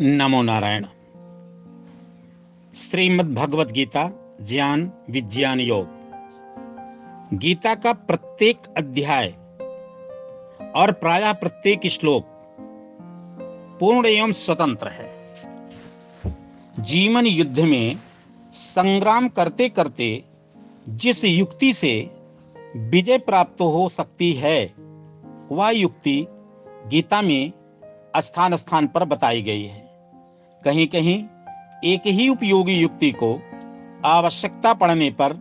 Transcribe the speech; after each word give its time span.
नमो 0.00 0.42
नारायण। 0.42 0.86
श्रीमद् 2.74 3.34
भगवत 3.34 3.72
गीता 3.72 4.10
ज्ञान, 4.40 4.92
विज्ञान 5.10 5.60
योग। 5.60 5.86
गीता 7.34 7.74
का 7.74 7.92
प्रत्येक 7.92 8.58
अध्याय 8.76 9.28
और 10.76 10.92
प्रायः 10.92 11.32
प्रत्येक 11.32 11.86
श्लोक 11.86 12.24
पूर्ण 13.80 14.06
एवं 14.06 14.32
स्वतंत्र 14.32 14.88
है। 14.88 15.34
जीवन 16.78 17.26
युद्ध 17.26 17.60
में 17.60 17.96
संग्राम 18.52 19.28
करते 19.28 19.68
करते 19.68 20.24
जिस 20.88 21.24
युक्ति 21.24 21.74
से 21.74 22.10
विजय 22.76 23.18
प्राप्त 23.18 23.60
हो 23.60 23.88
सकती 23.88 24.32
है, 24.32 24.74
वह 25.52 25.70
युक्ति 25.70 26.26
गीता 26.86 27.22
में 27.22 27.52
स्थान 28.16 28.56
स्थान 28.56 28.86
पर 28.86 29.04
बताई 29.04 29.42
गई 29.42 29.64
है। 29.64 29.83
कहीं 30.64 30.86
कहीं 30.86 31.24
एक 31.84 32.02
ही 32.06 32.28
उपयोगी 32.28 32.74
युक्ति 32.74 33.10
को 33.10 33.42
आवश्यकता 34.04 34.74
पड़ने 34.74 35.10
पर 35.10 35.32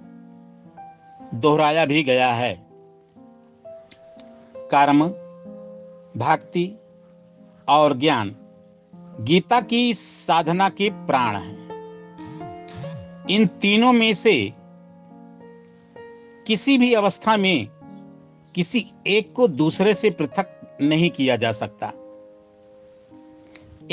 दोहराया 1.33 1.85
भी 1.85 2.03
गया 2.03 2.33
है। 2.33 2.67
कर्म, 4.55 5.05
भक्ति 6.17 6.79
और 7.69 7.97
ज्ञान 7.97 8.35
गीता 9.21 9.61
की 9.61 9.93
साधना 9.93 10.69
के 10.69 10.89
प्राण 10.89 11.35
हैं। 11.35 11.63
इन 13.29 13.47
तीनों 13.47 13.93
में 13.93 14.13
से 14.13 14.51
किसी 16.47 16.77
भी 16.77 16.93
अवस्था 16.93 17.37
में 17.37 17.67
किसी 18.55 18.85
एक 19.07 19.33
को 19.33 19.47
दूसरे 19.47 19.93
से 19.93 20.09
पृथक 20.09 20.77
नहीं 20.81 21.09
किया 21.09 21.35
जा 21.35 21.51
सकता। 21.51 21.93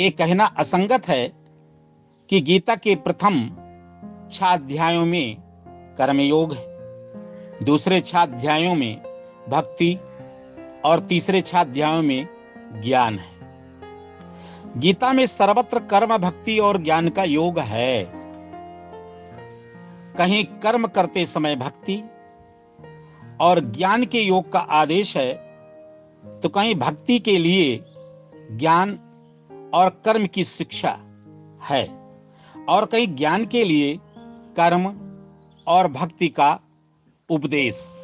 ये 0.01 0.09
कहना 0.09 0.45
असंगत 0.45 1.07
है 1.07 1.27
कि 2.29 2.39
गीता 2.41 2.75
के 2.75 2.95
प्रथम 2.95 3.35
छाध्यायों 4.31 5.05
में 5.05 5.35
कर्मयोग 5.97 6.53
है। 6.53 7.65
दूसरे 7.65 7.99
छाध्यायों 8.01 8.75
में 8.75 9.01
भक्ति 9.49 9.97
और 10.85 10.99
तीसरे 10.99 11.41
छाध्यायों 11.41 12.01
में 12.01 12.27
ज्ञान 12.81 13.19
है। 13.19 13.39
गीता 14.77 15.13
में 15.13 15.25
सर्वत्र 15.25 15.79
कर्म, 15.79 16.17
भक्ति 16.17 16.57
और 16.59 16.81
ज्ञान 16.83 17.09
का 17.09 17.23
योग 17.23 17.59
है। 17.59 18.03
कहीं 20.17 20.43
कर्म 20.43 20.87
करते 20.87 21.25
समय 21.25 21.55
भक्ति 21.55 22.03
और 23.41 23.59
ज्ञान 23.59 24.05
के 24.05 24.21
योग 24.21 24.51
का 24.51 24.59
आदेश 24.59 25.17
है 25.17 25.33
तो 26.41 26.49
कहीं 26.49 26.75
भक्ति 26.75 27.19
के 27.19 27.37
लिए 27.37 27.79
ज्ञान 28.51 28.99
और 29.73 29.89
कर्म 29.89 30.27
की 30.27 30.43
शिक्षा 30.43 30.97
है। 31.69 32.01
और 32.69 32.85
कहीं 32.85 33.15
ज्ञान 33.15 33.45
के 33.45 33.63
लिए 33.63 33.97
कर्म 34.59 34.85
और 35.67 35.87
भक्ति 35.87 36.27
का 36.29 36.59
उपदेश। 37.29 38.01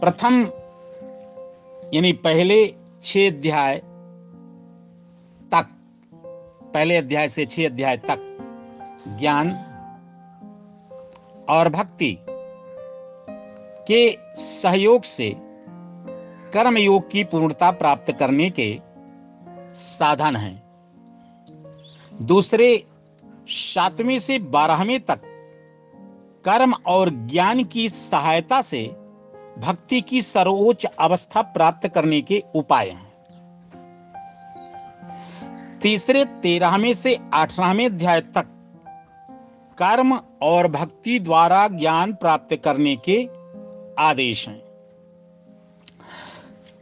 प्रथम, 0.00 0.42
यानी 1.94 2.12
पहले 2.12 2.74
छह 3.02 3.26
अध्याय 3.26 3.78
तक, 5.54 5.68
पहले 6.74 6.96
अध्याय 6.96 7.28
से 7.28 7.46
छह 7.46 7.66
अध्याय 7.66 7.96
तक 7.96 8.24
ज्ञान 9.20 9.50
और 11.50 11.68
भक्ति 11.68 12.18
के 13.90 14.18
सहयोग 14.34 15.02
से 15.02 15.36
कर्म 16.52 16.76
योग 16.76 17.10
की 17.10 17.24
पूर्णता 17.24 17.70
प्राप्त 17.70 18.12
करने 18.12 18.50
के 18.50 18.87
साधन 19.74 20.36
है। 20.36 20.62
दूसरे, 22.22 22.86
सातवें 23.48 24.20
से 24.20 24.38
बारहवें 24.38 25.00
तक 25.00 25.20
कर्म 26.44 26.74
और 26.86 27.10
ज्ञान 27.10 27.64
की 27.64 27.88
सहायता 27.88 28.62
से 28.62 28.86
भक्ति 29.58 30.00
की 30.00 30.22
सर्वोच्च 30.22 30.84
अवस्था 30.84 31.42
प्राप्त 31.42 31.88
करने 31.88 32.20
के 32.20 32.42
उपाय 32.54 32.88
हैं। 32.88 33.08
तीसरे, 35.82 36.24
तेरहवें 36.24 36.94
से 36.94 37.14
अठारहवें 37.34 37.86
अध्याय 37.86 38.20
तक 38.20 38.46
कर्म 39.82 40.20
और 40.42 40.68
भक्ति 40.68 41.18
द्वारा 41.18 41.68
ज्ञान 41.68 42.12
प्राप्त 42.12 42.56
करने 42.64 42.96
के 43.08 43.28
आदेश 44.02 44.48
हैं। 44.48 44.60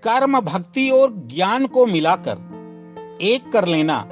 कर्म, 0.03 0.41
भक्ति 0.41 0.91
और 0.91 1.15
ज्ञान 1.15 1.67
को 1.67 1.87
मिलाकर 1.87 2.56
एक 3.23 3.53
कर 3.53 3.65
लेना। 3.65 4.09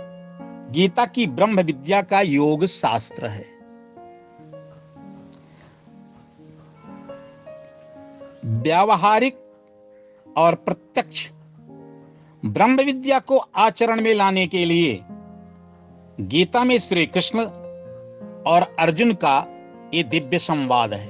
गीता 0.71 1.07
की 1.07 1.27
ब्रह्म 1.27 1.61
विद्या 1.61 2.03
का 2.03 2.21
योग 2.21 2.65
शास्त्र 2.67 3.27
है। 3.27 3.45
व्यावहारिक 8.45 9.39
और 10.37 10.55
प्रत्यक्ष 10.55 11.31
ब्रह्म 12.45 12.77
विद्या 12.77 13.19
को 13.19 13.37
आचरण 13.57 14.01
में 14.01 14.15
लाने 14.15 14.47
के 14.47 14.65
लिए 14.65 15.01
गीता 16.21 16.65
में 16.65 16.79
श्री 16.79 17.07
कृष्ण 17.07 17.41
और 18.47 18.75
अर्जुन 18.79 19.13
का 19.13 19.47
ये 19.95 20.03
दिव्य 20.03 20.39
संवाद 20.39 20.93
है। 20.95 21.09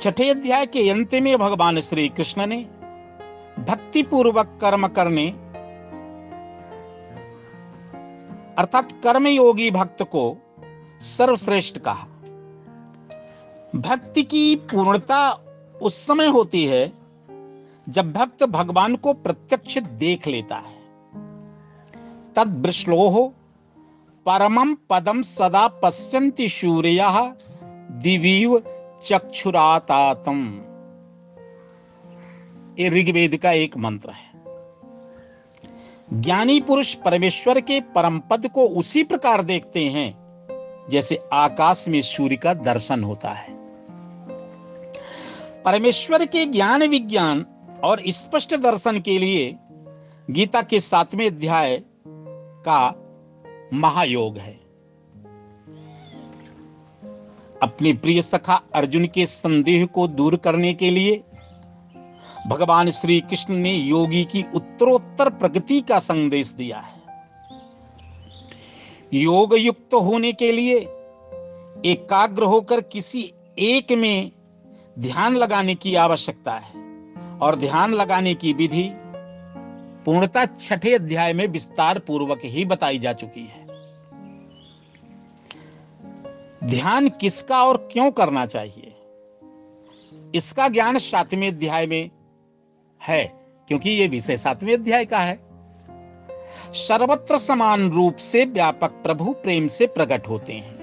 छठे 0.00 0.30
अध्याय 0.30 0.66
के 0.66 0.90
अंत 0.90 1.14
में 1.14 1.36
भगवान 1.38 1.80
श्री 1.80 2.08
कृष्ण 2.08 2.46
ने 2.46 2.56
भक्ति 3.58 4.02
पूर्वक 4.02 4.58
कर्म 4.60 4.86
करने 4.88 5.32
अर्थात 8.58 8.92
कर्मयोगी 8.92 9.70
भक्त 9.70 10.02
को 10.02 10.36
सर्वश्रेष्ठ 11.00 11.78
कहा। 11.78 12.06
भक्ति 13.80 14.22
की 14.22 14.56
पूर्णता 14.56 15.30
उस 15.82 16.06
समय 16.06 16.26
होती 16.26 16.64
है 16.64 16.92
जब 17.88 18.12
भक्त 18.12 18.44
भगवान 18.44 18.96
को 18.96 19.12
प्रत्यक्ष 19.12 19.78
देख 19.78 20.26
लेता 20.26 20.56
है। 20.56 20.76
तद 22.34 22.62
वृश्लोह 22.66 23.32
परमम 24.26 24.74
पदम 24.90 25.22
सदा 25.22 25.68
पश्यन्ति 25.68 26.48
सूर्य 26.48 27.00
दिवीव 28.02 28.62
चक्षुरातातम। 29.04 30.62
ये 32.78 32.88
ऋग्वेद 32.88 33.36
का 33.36 33.52
एक 33.52 33.76
मंत्र 33.76 34.10
है। 34.10 34.35
ज्ञानी 36.12 36.60
पुरुष 36.60 36.94
परमेश्वर 36.94 37.60
के 37.60 37.80
परम 37.80 38.18
पद 38.18 38.48
को 38.48 38.66
उसी 38.66 39.02
प्रकार 39.02 39.42
देखते 39.42 39.84
हैं, 39.84 40.14
जैसे 40.90 41.20
आकाश 41.32 41.88
में 41.88 42.00
सूर्य 42.00 42.36
का 42.36 42.54
दर्शन 42.54 43.04
होता 43.04 43.30
है। 43.30 43.54
परमेश्वर 45.62 46.26
के 46.26 46.44
ज्ञान 46.44 46.82
विज्ञान 46.82 47.46
और 47.84 48.02
स्पष्ट 48.08 48.56
दर्शन 48.56 49.00
के 49.00 49.18
लिए 49.18 49.56
गीता 50.30 50.62
के 50.62 50.80
सातवें 50.80 51.26
अध्याय 51.26 51.82
का 52.68 53.04
महायोग 53.74 54.38
है। 54.38 54.60
अपने 57.62 57.92
प्रिय 57.92 58.22
सखा 58.22 58.62
अर्जुन 58.74 59.06
के 59.06 59.26
संदेह 59.26 59.86
को 59.86 60.08
दूर 60.08 60.36
करने 60.36 60.74
के 60.74 60.90
लिए 60.90 61.22
भगवान 62.46 62.90
श्री 62.90 63.20
कृष्ण 63.20 63.54
ने 63.54 63.72
योगी 63.72 64.24
की 64.24 64.44
उत्तरोत्तर 64.54 65.30
प्रगति 65.30 65.80
का 65.80 65.98
संदेश 65.98 66.52
दिया 66.52 66.78
है। 66.78 67.02
योग 69.14 69.56
युक्त 69.56 69.94
होने 69.94 70.32
के 70.32 70.52
लिए 70.52 70.78
एकाग्र 71.90 72.42
होकर 72.42 72.80
किसी 72.80 73.32
एक 73.58 73.92
में 73.92 74.30
ध्यान 74.98 75.36
लगाने 75.36 75.74
की 75.74 75.94
आवश्यकता 75.94 76.52
है 76.52 76.80
और 77.38 77.56
ध्यान 77.56 77.94
लगाने 77.94 78.34
की 78.34 78.52
विधि 78.52 78.90
पूर्णता 80.04 80.46
छठे 80.46 80.94
अध्याय 80.94 81.32
में 81.32 81.48
विस्तार 81.48 81.98
पूर्वक 81.98 82.40
ही 82.44 82.64
बताई 82.64 82.98
जा 82.98 83.12
चुकी 83.12 83.46
है। 83.46 83.66
ध्यान 86.64 87.08
किसका 87.08 87.64
और 87.64 87.88
क्यों 87.92 88.10
करना 88.10 88.46
चाहिए? 88.46 88.92
इसका 90.34 90.68
ज्ञान 90.68 90.98
सातवें 90.98 91.48
अध्याय 91.48 91.86
में 91.86 92.10
है, 93.06 93.24
क्योंकि 93.68 93.90
ये 93.90 94.08
विषय 94.08 94.36
सातवें 94.36 94.74
अध्याय 94.74 95.04
का 95.04 95.18
है। 95.18 95.46
सर्वत्र 96.72 97.38
समान 97.38 97.90
रूप 97.90 98.16
से 98.16 98.44
व्यापक 98.44 98.90
प्रभु 98.90 99.32
प्रेम 99.32 99.66
से 99.66 99.86
प्रकट 99.86 100.28
होते 100.28 100.52
हैं। 100.52 100.76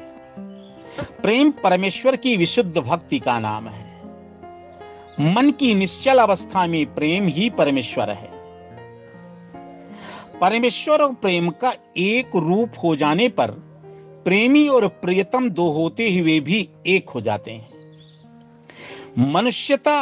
प्रेम 1.22 1.52
परमेश्वर 1.52 2.16
की 2.16 2.38
विशुद्ध 2.38 2.78
भक्ति 2.78 3.20
का 3.20 3.40
नाम 3.40 3.68
है। 3.68 3.94
मन 5.20 5.52
की 5.52 5.76
निश्चल 5.76 6.18
अवस्था 6.18 6.68
में 6.68 6.96
प्रेम 6.96 7.28
ही 7.28 7.50
परमेश्वर 7.50 8.10
है। 8.10 8.30
परमेश्वर 10.42 11.02
और 11.02 11.14
प्रेम 11.14 11.50
का 11.50 11.74
एक 11.98 12.36
रूप 12.36 12.72
हो 12.84 12.96
जाने 12.96 13.30
पर 13.30 13.52
प्रेमी 14.26 14.68
और 14.68 14.88
प्रियतम 14.88 15.50
दो 15.50 15.70
होते 15.70 16.18
हुए 16.18 16.40
भी 16.40 16.70
एक 16.88 17.10
हो 17.10 17.22
जाते 17.22 17.52
हैं। 17.52 17.70
मनुष्यता 19.20 20.02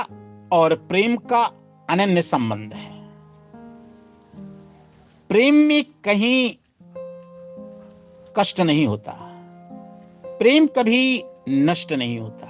और 0.52 0.76
प्रेम 0.76 1.16
का 1.16 1.61
अनन्य 1.92 2.22
संबंध 2.22 2.74
है। 2.74 3.02
प्रेम 5.30 5.56
में 5.56 5.84
कहीं 5.84 6.56
कष्ट 8.38 8.60
नहीं 8.60 8.88
होता। 8.88 9.12
प्रेम 10.26 10.68
कभी 10.68 11.24
नष्ट 11.50 11.94
नहीं 11.94 12.20
होता। 12.20 12.48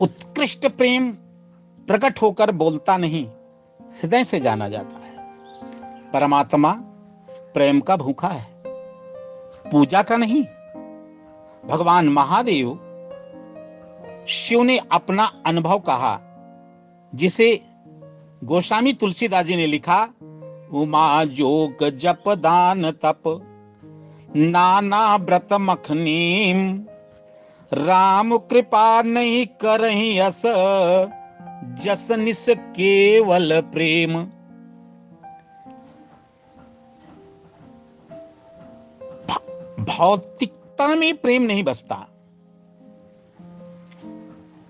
उत्कृष्ट 0.00 0.66
प्रेम 0.66 1.12
प्रकट 1.88 2.22
होकर 2.22 2.52
बोलता 2.52 2.96
नहीं, 2.96 3.26
हृदय 3.80 4.24
से 4.24 4.40
जाना 4.40 4.68
जाता 4.68 4.96
है। 4.96 5.16
परमात्मा 6.12 6.72
प्रेम 7.30 7.80
का 7.80 7.96
भूखा 7.96 8.28
है। 8.28 8.46
पूजा 9.70 10.02
का 10.02 10.16
नहीं, 10.16 10.42
भगवान 11.68 12.08
महादेव 12.08 12.84
शिव 14.28 14.62
ने 14.62 14.78
अपना 14.92 15.42
अनुभव 15.46 15.78
कहा, 15.78 16.20
जिसे 17.14 17.67
गोस्वामी 18.44 18.92
तुलसीदास 18.92 19.46
जी 19.46 19.56
ने 19.56 19.66
लिखा, 19.66 20.08
उमा 20.72 21.24
जोग 21.24 21.88
जप 21.88 22.22
दान 22.28 22.90
तप, 22.90 23.22
नाना 24.36 25.16
व्रत 25.16 25.48
मखनीम, 25.52 26.86
राम 27.72 28.36
कृपा 28.36 29.02
नहीं 29.02 29.46
करही 29.46 30.18
अस, 30.18 30.42
जस 31.84 32.08
निस 32.10 32.46
केवल 32.48 33.60
प्रेम। 33.60 34.14
भौतिकता 39.84 40.94
में 40.94 41.16
प्रेम 41.16 41.42
नहीं 41.42 41.64
बसता। 41.64 42.06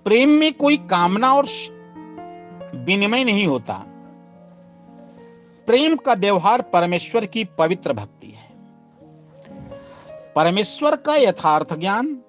प्रेम 0.05 0.29
में 0.29 0.53
कोई 0.53 0.77
कामना 0.77 1.33
और 1.33 1.45
विनिमय 2.75 3.23
नहीं 3.23 3.47
होता। 3.47 3.85
प्रेम 5.67 5.95
का 5.95 6.13
व्यवहार 6.13 6.61
परमेश्वर 6.61 7.25
की 7.25 7.43
पवित्र 7.43 7.93
भक्ति 7.93 8.27
है। 8.27 8.49
परमेश्वर 10.35 10.95
का 10.95 11.15
यथार्थ 11.15 11.79
ज्ञान 11.79 12.21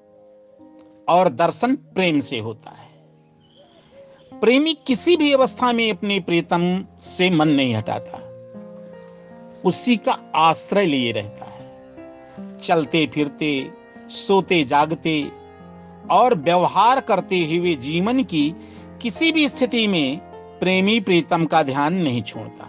और 1.09 1.29
दर्शन 1.29 1.75
प्रेम 1.75 2.21
से 2.21 2.39
होता 2.39 2.71
है। 2.71 2.91
प्रेमी 4.41 4.75
किसी 4.87 5.17
भी 5.17 5.33
अवस्था 5.33 5.73
में 5.73 5.91
अपने 5.91 6.21
प्रीतम 6.21 6.85
से 7.01 7.31
मन 7.31 7.49
नहीं 7.49 7.75
हटाता। 7.75 8.31
उसी 9.65 9.97
का 9.97 10.33
आश्रय 10.35 10.85
लिए 10.85 11.13
रहता 11.13 11.45
है। 11.45 11.61
चलते 12.59 13.11
फिरते, 13.15 13.71
सोते 14.09 14.65
जागते 14.65 15.29
और 16.11 16.35
व्यवहार 16.35 17.01
करते 17.01 17.57
हुए 17.57 17.75
जीवन 17.75 18.23
की 18.23 18.55
किसी 19.03 19.33
भी 19.33 19.49
स्थिति 19.49 19.89
में 19.89 20.30
प्रेमी 20.61 21.01
प्रीतम 21.01 21.45
का 21.45 21.63
ध्यान 21.63 21.95
नहीं 21.95 22.23
छोड़ता। 22.23 22.65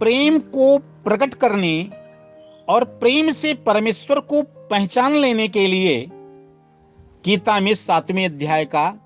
प्रेम 0.00 0.38
को 0.38 0.78
प्रकट 0.78 1.34
करने 1.34 1.90
और 2.68 2.84
प्रेम 2.84 3.30
से 3.30 3.54
परमेश्वर 3.54 4.20
को 4.20 4.42
पहचान 4.42 5.14
लेने 5.14 5.48
के 5.48 5.66
लिए 5.66 6.06
गीता 7.24 7.60
में 7.60 7.74
सातवें 7.74 8.24
अध्याय 8.24 8.64
का 8.64 8.98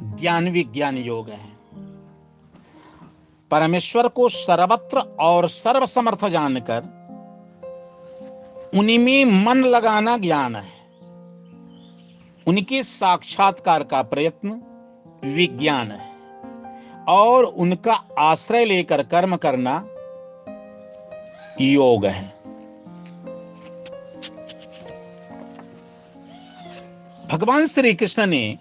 ज्ञान 0.00 0.48
विज्ञान 0.48 0.96
योग 0.98 1.30
है। 1.30 1.56
परमेश्वर 3.50 4.08
को 4.08 4.28
सर्वत्र 4.28 4.98
और 4.98 5.48
सर्वसमर्थ 5.48 6.28
जानकर 6.28 6.96
उन्हीं 8.74 8.98
में 8.98 9.24
मन 9.24 9.56
लगाना 9.56 10.16
ज्ञान 10.16 10.56
है। 10.56 10.76
उनके 12.46 12.82
साक्षात्कार 12.82 13.82
का 13.82 14.02
प्रयत्न 14.02 14.62
विज्ञान 15.34 15.90
है। 15.90 16.16
और 17.08 17.44
उनका 17.44 18.04
आश्रय 18.18 18.64
लेकर 18.64 19.02
कर्म 19.02 19.36
करना 19.36 19.86
योग 21.60 22.06
है। 22.06 22.36
भगवान 27.32 27.66
श्री 27.66 27.94
कृष्ण 27.94 28.26
ने 28.26 28.58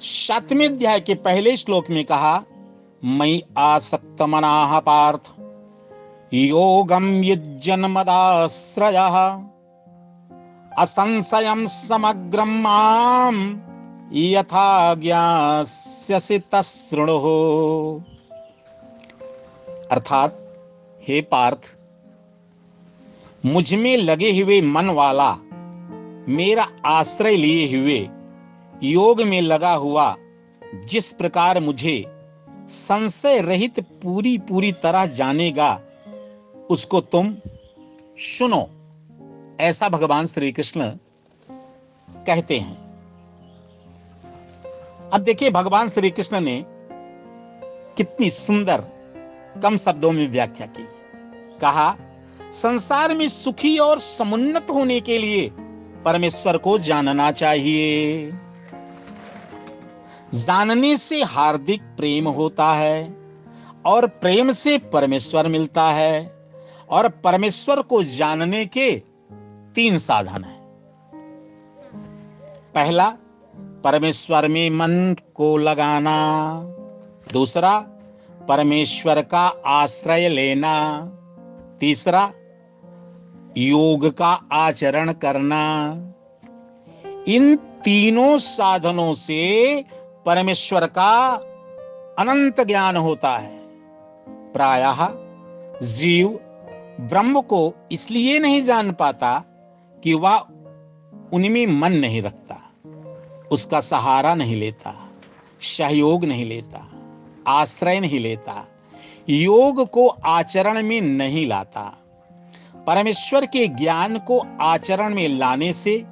सातवें 0.00 0.66
अध्याय 0.66 1.00
के 1.00 1.14
पहले 1.14 1.56
श्लोक 1.56 1.90
में 1.90 2.04
कहा, 2.04 2.42
मई 3.04 3.42
आसक्त 3.58 4.22
मनाह 4.22 4.80
पार्थ 4.80 5.34
योगम 6.34 7.22
युजन्मदाश्रय 7.22 8.96
असंशयम 10.78 11.66
समग्रम 11.66 12.64
यथा 14.12 14.94
ज्ञास्यसि 14.94 16.38
तशृणु 16.38 17.16
अर्थात, 19.92 20.54
हे 21.08 21.20
पार्थ 21.20 21.76
मुझमें 23.46 23.96
लगे 23.96 24.42
हुए 24.42 24.60
मन 24.60 24.90
वाला, 24.90 25.36
मेरा 26.28 26.68
आश्रय 26.84 27.36
लिए 27.36 27.78
हुए, 27.78 28.08
योग 28.82 29.22
में 29.22 29.40
लगा 29.40 29.72
हुआ, 29.72 30.16
जिस 30.74 31.12
प्रकार 31.12 31.60
मुझे 31.60 32.04
संशय 32.68 33.40
रहित 33.40 33.80
पूरी 33.80 34.38
पूरी 34.38 34.72
तरह 34.72 35.06
जानेगा, 35.06 35.80
उसको 36.70 37.00
तुम 37.00 37.36
सुनो। 38.18 38.70
ऐसा 39.60 39.88
भगवान 39.88 40.26
श्री 40.26 40.52
कृष्ण 40.52 40.90
कहते 42.26 42.58
हैं। 42.58 42.83
अब 45.12 45.20
देखिए 45.20 45.50
भगवान 45.50 45.88
श्री 45.88 46.10
कृष्ण 46.10 46.40
ने 46.40 46.64
कितनी 47.96 48.30
सुंदर 48.30 48.84
कम 49.62 49.76
शब्दों 49.76 50.12
में 50.12 50.30
व्याख्या 50.30 50.66
की। 50.66 50.86
कहा, 51.60 51.96
संसार 52.52 53.14
में 53.14 53.28
सुखी 53.28 53.78
और 53.78 53.98
समुन्नत 53.98 54.66
होने 54.70 55.00
के 55.00 55.18
लिए 55.18 55.50
परमेश्वर 56.04 56.56
को 56.56 56.78
जानना 56.78 57.30
चाहिए। 57.30 58.30
जानने 60.34 60.98
से 60.98 61.22
हार्दिक 61.22 61.82
प्रेम 61.82 62.28
होता 62.28 62.72
है 62.74 63.16
और 63.86 64.06
प्रेम 64.06 64.52
से 64.52 64.78
परमेश्वर 64.78 65.48
मिलता 65.48 65.84
है 65.84 66.46
और 66.90 67.08
परमेश्वर 67.08 67.82
को 67.82 68.02
जानने 68.02 68.64
के 68.66 69.02
तीन 69.74 69.98
साधन 69.98 70.44
है। 70.44 70.58
पहला 72.74 73.16
परमेश्वर 73.84 74.48
में 74.48 74.70
मन 74.70 75.16
को 75.34 75.56
लगाना। 75.56 76.58
दूसरा, 77.32 77.78
परमेश्वर 78.48 79.22
का 79.22 79.52
आश्रय 79.66 80.28
लेना। 80.28 81.00
तीसरा, 81.80 82.32
योग 83.58 84.16
का 84.16 84.40
आचरण 84.52 85.12
करना। 85.12 85.94
इन 87.28 87.56
तीनों 87.56 88.38
साधनों 88.38 89.14
से 89.14 89.84
परमेश्वर 90.26 90.86
का 90.86 91.34
अनंत 92.18 92.60
ज्ञान 92.60 92.96
होता 92.96 93.36
है। 93.36 93.58
प्रायः 94.28 95.08
जीव 95.82 96.28
ब्रह्म 97.00 97.40
को 97.40 97.74
इसलिए 97.92 98.38
नहीं 98.38 98.62
जान 98.62 98.92
पाता 98.92 99.44
कि 100.04 100.14
वह 100.14 100.38
उनमें 101.32 101.66
मन 101.66 101.92
नहीं 101.92 102.22
रखता। 102.22 102.43
उसका 103.52 103.80
सहारा 103.80 104.34
नहीं 104.34 104.56
लेता, 104.56 105.10
सहयोग 105.60 106.24
नहीं 106.24 106.44
लेता, 106.44 106.90
आश्रय 107.48 108.00
नहीं 108.00 108.20
लेता, 108.20 108.68
योग 109.28 109.90
को 109.90 110.08
आचरण 110.08 110.82
में 110.82 111.00
नहीं 111.00 111.46
लाता। 111.46 111.98
परमेश्वर 112.86 113.46
के 113.46 113.68
ज्ञान 113.68 114.18
को 114.18 114.42
आचरण 114.60 115.14
में 115.14 115.28
लाने 115.28 115.72
से 115.72 116.04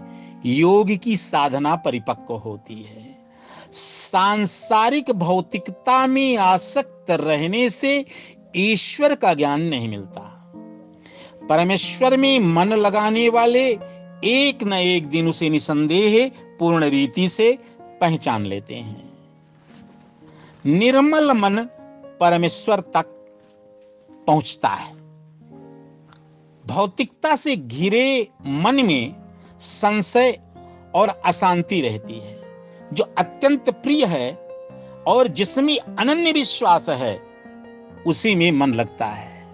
योग 0.47 0.97
की 0.97 1.17
साधना 1.17 1.77
परिपक्व 1.77 2.35
होती 2.35 2.83
है। 2.83 3.19
सांसारिक 3.73 5.11
भौतिकता 5.11 6.07
में 6.07 6.37
आसक्त 6.37 7.11
रहने 7.11 7.71
से 7.71 8.05
ईश्वर 8.57 9.15
का 9.15 9.35
ज्ञान 9.35 9.61
नहीं 9.61 9.89
मिलता। 9.89 10.39
परमेश्वर 11.49 12.17
में 12.17 12.39
मन 12.39 12.73
लगाने 12.73 13.29
वाले 13.29 13.79
एक 14.25 14.63
न 14.63 14.73
एक 14.73 15.07
दिन 15.07 15.29
उसे 15.29 15.51
निसंदेह 15.51 16.31
पूर्ण 16.59 16.85
रीति 16.85 17.29
से 17.29 17.59
पहचान 18.01 18.47
लेते 18.47 18.75
हैं। 18.75 19.13
निर्मल 20.67 21.33
मन 21.33 21.59
परमेश्वर 22.21 22.81
तक 22.81 23.05
पहुँचता 24.27 24.69
है। 24.69 24.93
भौतिकता 26.67 27.37
से 27.37 27.57
घिरे 27.57 28.29
मन 28.47 28.87
में 28.87 29.15
संशय 29.61 30.39
और 30.95 31.09
अशांति 31.09 31.81
रहती 31.81 32.19
है, 32.19 32.43
जो 32.93 33.15
अत्यंत 33.19 33.71
प्रिय 33.71 34.05
है 34.05 34.35
और 35.07 35.27
जिसमें 35.27 35.79
अनन्य 35.79 36.33
विश्वास 36.33 36.89
है, 36.89 37.23
उसी 38.07 38.35
में 38.35 38.53
मन 38.53 38.75
लगता 38.75 39.07
है। 39.07 39.47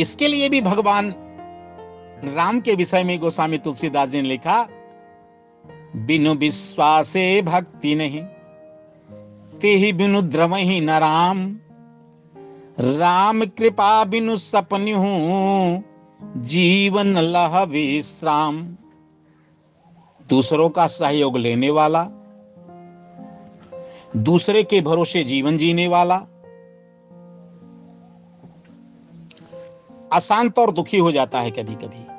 इसके 0.00 0.28
लिए 0.28 0.48
भी 0.48 0.60
भगवान 0.60 1.14
राम 2.24 2.60
के 2.60 2.74
विषय 2.74 3.04
में 3.04 3.18
गोस्वामी 3.18 3.58
तुलसीदास 3.58 4.08
जी 4.08 4.20
ने 4.22 4.28
लिखा, 4.28 4.62
बिनु 5.96 6.34
विश्वासे 6.34 7.42
भक्ति 7.42 7.94
नहीं 7.94 8.22
ते 9.60 9.68
ही 9.76 9.92
बिनु 9.92 10.22
द्रव 10.22 10.54
ही 10.54 10.80
न 10.80 10.90
राम। 10.90 11.38
राम 12.80 13.44
कृपा 13.58 14.04
बिनु 14.04 14.36
सपन 14.36 14.92
हूँ 14.94 15.84
जीवन 16.42 17.18
लह 17.18 17.62
विश्राम। 17.62 18.62
दूसरों 20.28 20.68
का 20.68 20.86
सहयोग 20.86 21.36
लेने 21.36 21.70
वाला, 21.70 22.02
दूसरे 24.16 24.62
के 24.62 24.80
भरोसे 24.80 25.24
जीवन 25.24 25.56
जीने 25.56 25.88
वाला 25.88 26.16
अशांत 30.12 30.58
और 30.58 30.72
दुखी 30.72 30.98
हो 30.98 31.12
जाता 31.12 31.40
है 31.40 31.50
कभी 31.50 31.74
कभी 31.74 32.18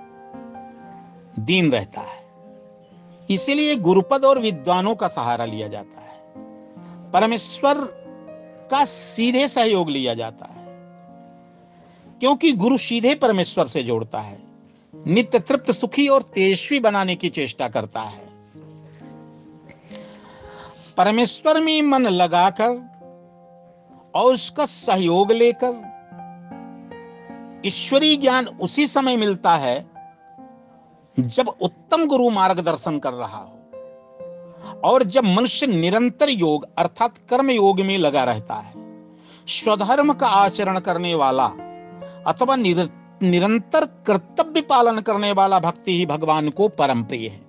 दीन 1.41 1.71
रहता 1.71 2.01
है। 2.01 2.23
इसीलिए 3.29 3.75
गुरुपद 3.75 4.25
और 4.25 4.39
विद्वानों 4.39 4.95
का 4.95 5.07
सहारा 5.07 5.45
लिया 5.45 5.67
जाता 5.67 6.01
है। 6.01 6.21
परमेश्वर 7.11 7.75
का 8.71 8.85
सीधे 8.85 9.47
सहयोग 9.47 9.89
लिया 9.89 10.13
जाता 10.13 10.45
है। 10.45 10.59
क्योंकि 12.19 12.51
गुरु 12.51 12.77
सीधे 12.77 13.15
परमेश्वर 13.15 13.67
से 13.67 13.83
जोड़ता 13.83 14.19
है। 14.19 14.39
नित्य 15.07 15.39
तृप्त, 15.39 15.71
सुखी 15.71 16.07
और 16.07 16.21
तेजस्वी 16.21 16.79
बनाने 16.79 17.15
की 17.15 17.29
चेष्टा 17.29 17.67
करता 17.67 18.01
है। 18.01 18.29
परमेश्वर 20.97 21.61
में 21.61 21.81
मन 21.81 22.01
लगाकर 22.01 22.89
और 24.15 24.33
उसका 24.33 24.65
सहयोग 24.65 25.31
लेकर 25.31 25.88
ईश्वरीय 27.65 28.15
ज्ञान 28.15 28.47
उसी 28.47 28.87
समय 28.87 29.15
मिलता 29.17 29.55
है 29.55 29.89
जब 31.17 31.47
उत्तम 31.61 32.05
गुरु 32.05 32.29
मार्गदर्शन 32.29 32.99
कर 32.99 33.13
रहा 33.13 33.37
हो। 33.37 33.55
और 34.83 35.03
जब 35.03 35.23
मनुष्य 35.23 35.67
निरंतर 35.67 36.29
योग 36.29 36.67
अर्थात 36.77 37.17
कर्म 37.17 37.49
योग 37.49 37.81
में 37.81 37.97
लगा 37.97 38.23
रहता 38.23 38.55
है 38.55 38.73
स्वधर्म 39.47 40.13
का 40.13 40.27
आचरण 40.27 40.79
करने 40.79 41.15
वाला 41.15 41.45
अथवा 42.27 42.55
निर, 42.55 42.89
निरंतर 43.21 43.85
कर्तव्य 43.85 44.61
पालन 44.61 44.99
करने 44.99 45.31
वाला 45.31 45.59
भक्ति 45.59 45.97
ही 45.97 46.05
भगवान 46.05 46.49
को 46.49 46.67
परम 46.67 47.03
प्रिय 47.03 47.27
है। 47.27 47.41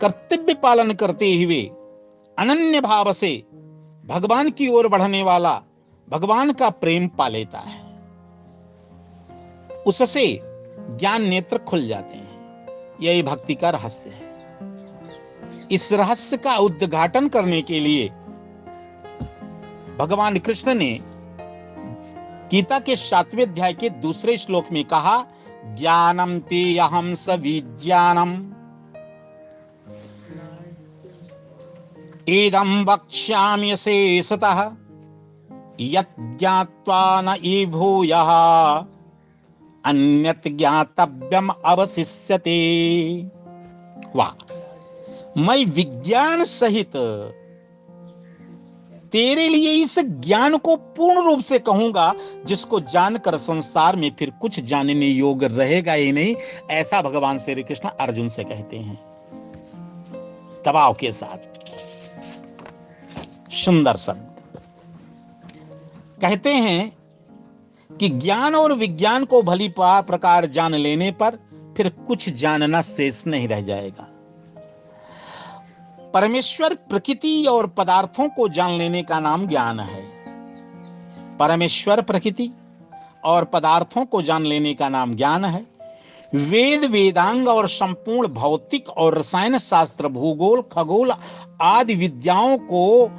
कर्तव्य 0.00 0.54
पालन 0.54 0.90
करते 0.90 1.34
हुए 1.42 1.62
अनन्य 2.38 2.80
भाव 2.80 3.12
से 3.12 3.36
भगवान 4.06 4.50
की 4.50 4.68
ओर 4.68 4.88
बढ़ने 4.88 5.22
वाला 5.22 5.62
भगवान 6.08 6.52
का 6.52 6.70
प्रेम 6.70 7.08
पा 7.08 7.28
लेता 7.28 7.58
है। 7.58 7.81
उससे 9.86 10.40
ज्ञान 10.90 11.22
नेत्र 11.22 11.58
खुल 11.58 11.86
जाते 11.88 12.14
हैं। 12.14 12.32
यही 13.00 13.22
भक्ति 13.22 13.54
का 13.54 13.70
रहस्य 13.70 14.10
है। 14.10 14.32
इस 15.70 15.92
रहस्य 15.92 16.36
का 16.36 16.56
उद्घाटन 16.56 17.28
करने 17.28 17.62
के 17.62 17.80
लिए 17.80 18.08
भगवान 19.98 20.38
कृष्ण 20.38 20.74
ने 20.74 21.00
गीता 22.50 22.78
के 22.78 22.96
सातवें 22.96 23.42
अध्याय 23.42 23.72
के 23.72 23.90
दूसरे 23.90 24.36
श्लोक 24.38 24.66
में 24.72 24.84
कहा, 24.84 25.24
ज्ञानम 25.64 26.38
ते 26.38 26.78
अहम 26.78 27.14
सविज्ञानम 27.14 28.52
इदम 32.28 32.84
वक्ष्याम्य 32.84 33.76
शेषतः 33.76 34.70
ज्ञात्वा 35.80 37.20
न 37.24 37.66
भूयः 37.70 38.28
अन्यत 39.84 40.42
ज्ञातव्यम 40.48 41.48
अवशिष्यते। 41.48 42.58
वाह 44.16 44.54
मैं 45.38 45.64
विज्ञान 45.64 46.44
सहित 46.44 46.92
तेरे 49.12 49.48
लिए 49.48 49.72
इस 49.72 49.98
ज्ञान 49.98 50.56
को 50.56 50.76
पूर्ण 50.76 51.24
रूप 51.24 51.40
से 51.40 51.58
कहूँगा, 51.58 52.14
जिसको 52.46 52.80
जानकर 52.80 53.36
संसार 53.36 53.96
में 53.96 54.16
फिर 54.18 54.30
कुछ 54.30 54.60
जानने 54.60 55.06
योग 55.06 55.44
रहेगा 55.44 55.92
ही 55.92 56.12
नहीं, 56.12 56.36
ऐसा 56.70 57.02
भगवान 57.02 57.38
श्री 57.38 57.62
कृष्ण 57.62 57.88
अर्जुन 57.88 58.28
से 58.28 58.44
कहते 58.44 58.76
हैं। 58.76 59.00
दबाव 60.66 60.94
के 60.94 61.12
साथ। 61.12 61.38
सुंदर 63.52 63.96
शब्द। 63.96 64.28
कहते 66.22 66.50
हैं 66.50 66.92
कि 68.02 68.08
ज्ञान 68.08 68.54
और 68.54 68.72
विज्ञान 68.72 69.24
को 69.24 69.42
भली 69.42 69.72
प्रकार 69.80 70.46
जान 70.46 70.74
लेने 70.74 71.10
पर 71.12 71.30
फिर 71.76 71.88
कुछ 71.88 72.28
जानना 72.28 72.82
शेष 72.82 73.26
नहीं 73.26 73.48
रह 73.48 73.60
जाएगा। 73.60 74.08
परमेश्वर 76.14 76.74
प्रकृति 76.74 77.46
और 77.46 77.66
पदार्थों 77.66 78.28
को 78.28 78.48
जान 78.48 78.70
लेने 78.70 79.02
का 79.02 79.20
नाम 79.20 79.46
ज्ञान 79.46 79.80
है। 79.80 80.02
परमेश्वर 81.38 82.00
प्रकृति 82.00 82.50
और 83.24 83.44
पदार्थों 83.44 84.04
को 84.04 84.22
जान 84.22 84.42
लेने 84.42 84.74
का 84.74 84.88
नाम 84.88 85.14
ज्ञान 85.14 85.44
है। 85.44 85.66
वेद, 86.34 86.84
वेदांग 86.84 87.48
और 87.48 87.68
संपूर्ण 87.68 88.28
भौतिक 88.28 88.88
और 88.88 89.18
रसायन 89.18 89.58
शास्त्र, 89.58 90.08
भूगोल, 90.08 90.62
खगोल 90.62 91.12
आदि 91.62 91.94
विद्याओं 91.94 92.58
को 92.58 93.10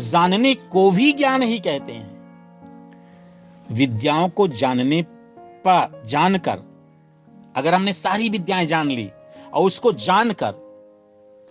जानने 0.00 0.54
को 0.54 0.90
भी 0.90 1.12
ज्ञान 1.12 1.42
ही 1.42 1.58
कहते 1.58 1.92
हैं। 1.92 2.11
विद्याओं 3.72 4.28
को 4.28 4.48
जानने 4.48 5.02
पर 5.66 6.02
जानकर, 6.06 6.72
अगर 7.56 7.74
हमने 7.74 7.92
सारी 7.92 8.28
विद्याएँ 8.28 8.66
जान 8.66 8.90
ली 8.90 9.10
और 9.52 9.66
उसको 9.66 9.92
जानकर, 9.92 10.62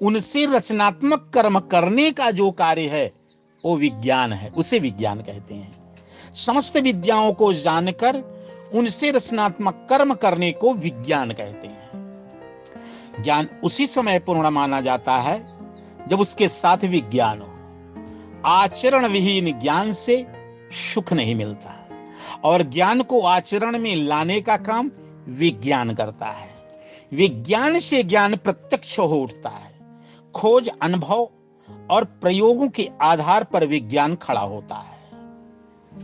उनसे 0.02 0.46
रचनात्मक 0.46 1.32
कर्म 1.34 1.60
करने 1.60 2.12
का 2.12 2.32
जो 2.32 2.52
कार्य 2.52 2.88
है, 2.88 3.12
वो 3.66 3.78
विज्ञान 3.78 4.34
है, 4.34 4.50
उसे 4.50 4.80
विज्ञान 4.80 5.22
कहते 5.22 5.56
हैं। 5.56 5.96
समस्त 6.36 6.78
विद्याओं 6.78 7.34
को 7.34 7.54
जानकर, 7.54 8.42
उनसे 8.74 9.12
रचनात्मक 9.12 9.88
कर्म 9.90 10.14
करने 10.14 10.52
को 10.52 10.74
विज्ञान 10.74 11.32
कहते 11.32 11.68
हैं। 11.68 11.90
ज्ञान 13.24 13.48
उसी 13.64 13.88
समय 13.88 14.20
पूर्ण 14.20 14.50
माना 14.50 14.82
जाता 14.82 15.16
है, 15.16 15.44
जब 16.08 16.20
उसके 16.20 16.48
साथ 16.48 16.78
विज्ञान 16.78 17.42
हो। 17.42 17.48
आचरण 18.46 19.08
विहीन 19.08 19.60
ज्ञान 19.60 19.92
से 19.92 20.28
सुख 20.72 21.14
नहीं 21.14 21.36
मिलता। 21.36 21.81
और 22.44 22.64
ज्ञान 22.64 23.02
को 23.02 23.22
आचरण 23.22 23.78
में 23.78 23.96
लाने 23.96 24.42
का 24.42 24.58
काम 24.58 24.92
विज्ञान 25.28 25.94
करता 25.94 26.26
है। 26.26 26.50
विज्ञान 27.14 27.80
से 27.80 28.04
ज्ञान 28.04 28.36
प्रत्यक्ष 28.36 29.00
हो 29.00 29.18
उठता 29.18 29.50
है। 29.50 29.72
खोज 30.36 30.70
अनुभव 30.82 31.30
और 31.92 32.04
प्रयोगों 32.04 32.68
के 32.68 32.90
आधार 33.02 33.44
पर 33.44 33.66
विज्ञान 33.66 34.16
खड़ा 34.16 34.42
होता 34.42 34.76
है। 34.76 35.02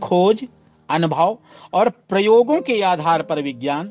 खोज, 0.00 0.48
अनुभव 0.90 1.38
और 1.74 1.88
प्रयोगों 1.88 2.60
के 2.60 2.82
आधार 2.82 3.22
पर 3.22 3.42
विज्ञान 3.42 3.88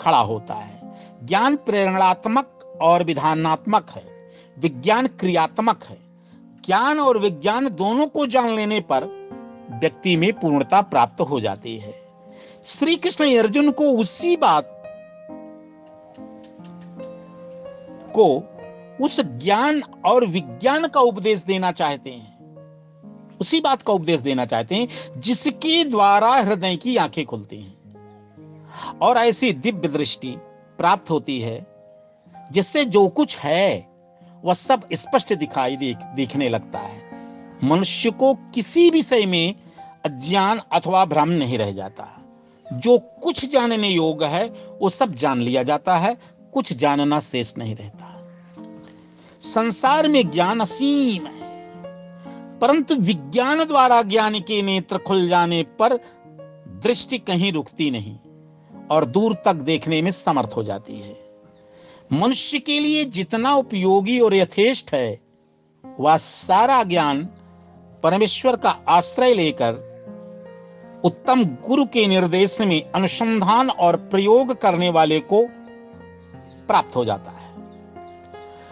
खड़ा 0.00 0.20
होता 0.20 0.54
है। 0.54 0.94
ज्ञान 1.24 1.56
प्रेरणात्मक 1.56 2.78
और 2.82 3.04
विधानात्मक 3.04 3.90
है। 3.90 4.30
विज्ञान 4.58 5.06
क्रियात्मक 5.06 5.84
है। 5.84 5.98
ज्ञान 6.66 7.00
और 7.00 7.18
विज्ञान 7.18 7.68
दोनों 7.68 8.06
को 8.06 8.26
जान 8.26 8.48
लेने 8.48 8.80
पर 8.80 9.23
व्यक्ति 9.80 10.16
में 10.16 10.32
पूर्णता 10.32 10.80
प्राप्त 10.80 11.20
हो 11.20 11.40
जाती 11.40 11.78
है। 11.78 11.94
श्री 12.64 12.96
कृष्ण 12.96 13.38
अर्जुन 13.38 13.70
को 13.70 13.84
उसी 13.84 14.36
बात 14.36 14.70
को 18.18 18.42
उस 19.00 19.20
ज्ञान 19.20 19.82
और 20.04 20.26
विज्ञान 20.26 20.86
का 20.86 21.00
उपदेश 21.00 21.42
देना 21.42 21.72
चाहते 21.72 22.10
हैं। 22.10 22.34
उसी 23.40 23.60
बात 23.60 23.82
का 23.82 23.92
उपदेश 23.92 24.20
देना 24.20 24.44
चाहते 24.44 24.74
हैं, 24.74 24.88
जिसके 25.20 25.84
द्वारा 25.84 26.32
हृदय 26.32 26.76
की 26.76 26.96
आँखें 26.96 27.26
खुलती 27.26 27.62
हैं। 27.62 27.74
और 29.02 29.16
ऐसी 29.16 29.52
दिव्य 29.52 29.88
दृष्टि 29.88 30.34
प्राप्त 30.78 31.10
होती 31.10 31.40
है, 31.40 31.66
जिससे 32.52 32.84
जो 32.84 33.08
कुछ 33.08 33.38
है, 33.38 33.86
वह 34.44 34.54
सब 34.54 34.88
स्पष्ट 34.92 35.34
दिखाई 35.34 35.76
देख, 35.76 35.96
दिखने 35.96 36.48
लगता 36.48 36.78
है। 36.78 37.10
मनुष्य 37.64 38.10
को 38.10 38.34
किसी 38.34 38.90
विषय 38.90 39.26
में 39.26 39.54
अज्ञान 40.04 40.60
अथवा 40.72 41.04
भ्रम 41.04 41.28
नहीं 41.28 41.58
रह 41.58 41.70
जाता। 41.72 42.30
जो 42.72 42.98
कुछ 42.98 43.50
जानने 43.50 43.88
योग्य 43.88 44.26
है, 44.26 44.44
वो 44.82 44.88
सब 44.88 45.14
जान 45.14 45.40
लिया 45.40 45.62
जाता 45.62 45.96
है, 45.96 46.16
कुछ 46.52 46.72
जानना 46.72 47.20
शेष 47.20 47.54
नहीं 47.58 47.76
रहता। 47.76 48.28
संसार 49.40 50.08
में 50.08 50.30
ज्ञान 50.30 50.60
असीम 50.60 51.26
है, 51.26 51.44
परंतु 52.58 52.94
विज्ञान 52.94 53.64
द्वारा 53.64 54.02
ज्ञान 54.02 54.40
के 54.40 54.62
नेत्र 54.62 54.98
खुल 54.98 55.28
जाने 55.28 55.62
पर 55.62 55.96
दृष्टि 56.82 57.18
कहीं 57.18 57.52
रुकती 57.52 57.90
नहीं 57.90 58.16
और 58.90 59.04
दूर 59.04 59.34
तक 59.34 59.54
देखने 59.54 60.02
में 60.02 60.10
समर्थ 60.10 60.50
हो 60.56 60.62
जाती 60.62 61.00
है। 61.00 61.16
मनुष्य 62.12 62.58
के 62.58 62.80
लिए 62.80 63.04
जितना 63.04 63.54
उपयोगी 63.54 64.20
और 64.20 64.34
यथेष्ट 64.34 64.94
है, 64.94 65.20
वह 66.00 66.16
सारा 66.16 66.82
ज्ञान 66.82 67.28
परमेश्वर 68.02 68.56
का 68.56 68.70
आश्रय 68.88 69.34
लेकर 69.34 69.93
उत्तम 71.04 71.44
गुरु 71.44 71.84
के 71.84 72.06
निर्देश 72.06 72.60
में 72.60 72.92
अनुसंधान 72.92 73.70
और 73.70 73.96
प्रयोग 73.96 74.60
करने 74.60 74.90
वाले 74.90 75.20
को 75.20 75.46
प्राप्त 76.68 76.96
हो 76.96 77.04
जाता 77.04 77.30
है। 77.30 77.44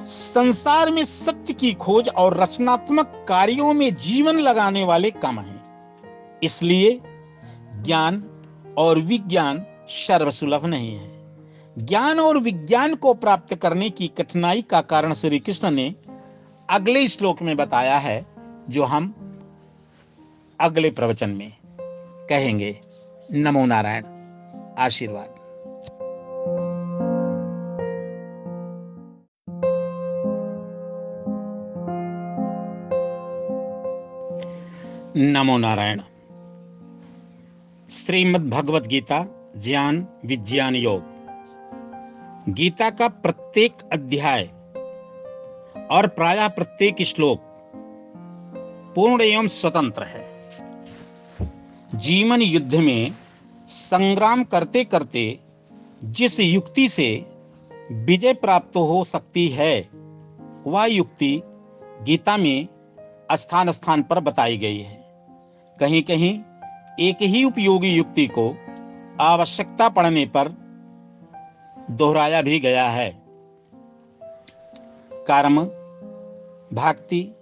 संसार 0.09 0.91
में 0.91 1.05
सत्य 1.05 1.53
की 1.53 1.73
खोज 1.73 2.09
और 2.09 2.37
रचनात्मक 2.37 3.27
कार्यों 3.29 3.73
में 3.73 3.97
जीवन 3.97 4.39
लगाने 4.39 4.85
वाले 4.85 5.11
कम 5.11 5.39
हैं। 5.39 5.63
इसलिए 6.43 7.01
ज्ञान 7.83 8.25
और 8.79 8.99
विज्ञान 8.99 9.67
सर्वसुलभ 9.89 10.67
नहीं 10.67 10.95
है। 10.97 11.11
ज्ञान 11.79 12.21
और 12.21 12.39
विज्ञान 12.39 12.95
को 12.95 13.15
प्राप्त 13.15 13.55
करने 13.55 13.91
की 13.91 14.07
कठिनाई 14.07 14.63
का 14.63 14.81
कारण 14.81 15.13
श्री 15.13 15.39
कृष्ण 15.39 15.71
ने 15.71 15.95
अगले 16.71 17.09
श्लोक 17.09 17.43
में 17.43 17.57
बताया 17.57 17.99
है, 17.99 18.27
जो 18.69 18.83
हम 18.83 19.15
अगले 20.61 20.91
प्रवचन 20.91 21.31
में 21.31 21.53
कहेंगे, 22.33 22.81
नमो 23.31 23.67
नारायण, 23.67 24.05
आशीर्वाद। 24.79 25.35
नमो 35.17 35.59
नारायण। 35.59 36.01
श्रीमद् 37.91 38.51
भगवत 38.51 38.83
गीता 38.83 39.27
ज्ञान 39.57 40.07
विज्ञान 40.25 40.75
योग। 40.75 41.03
गीता 42.49 42.91
का 42.91 43.09
प्रत्येक 43.09 43.73
अध्याय 43.93 44.45
और 45.91 46.07
प्राय 46.07 46.49
प्रत्येक 46.49 47.03
श्लोक 47.03 47.41
पूर्ण 48.97 49.21
एवं 49.21 49.47
स्वतंत्र 49.47 50.03
है। 50.03 50.32
जीवन 51.95 52.43
युद्ध 52.43 52.75
में 52.75 53.13
संग्राम 53.69 54.45
करते 54.45 54.85
करते 54.85 55.41
जिस 56.05 56.41
युक्ति 56.41 56.89
से 56.89 57.27
विजय 57.93 58.35
प्राप्त 58.35 58.77
हो 58.77 59.05
सकती 59.05 59.49
है, 59.49 59.89
वह 60.67 60.85
युक्ति 60.85 61.43
गीता 62.03 62.37
में 62.37 62.69
स्थान 63.33 63.71
स्थान 63.71 64.03
पर 64.03 64.21
बताई 64.21 64.57
गई 64.57 64.79
है। 64.79 65.05
कहीं 65.81 66.03
कहीं 66.03 66.41
एक 67.01 67.17
ही 67.23 67.45
उपयोगी 67.45 67.91
युक्ति 67.91 68.27
को 68.27 68.57
आवश्यकता 69.21 69.89
पड़ने 69.89 70.27
पर 70.27 70.49
दोहराया 71.91 72.43
भी 72.43 72.61
गया 72.61 72.89
है। 72.89 73.23
कर्म, 75.13 75.63
भक्ति 76.77 77.37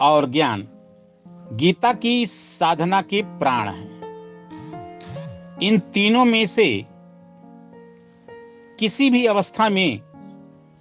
और 0.00 0.30
ज्ञान 0.30 0.68
गीता 1.52 1.92
की 1.92 2.26
साधना 2.26 3.02
के 3.02 3.22
प्राण 3.22 3.68
हैं। 3.68 3.98
इन 5.62 5.78
तीनों 5.78 6.24
में 6.24 6.46
से 6.46 6.84
किसी 8.78 9.10
भी 9.10 9.26
अवस्था 9.26 9.68
में 9.68 10.00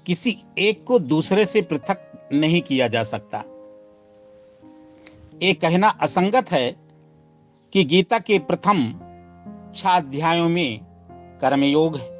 किसी 0.05 0.37
एक 0.57 0.83
को 0.83 0.99
दूसरे 0.99 1.45
से 1.45 1.61
पृथक 1.61 2.29
नहीं 2.33 2.61
किया 2.61 2.87
जा 2.87 3.03
सकता। 3.03 3.43
ये 5.43 5.53
कहना 5.53 5.87
असंगत 5.87 6.51
है 6.51 6.75
कि 7.73 7.83
गीता 7.83 8.19
के 8.19 8.39
प्रथम 8.39 8.99
छाध्यायों 9.75 10.49
में 10.49 10.79
कर्मयोग 11.41 11.97
है। 11.97 12.17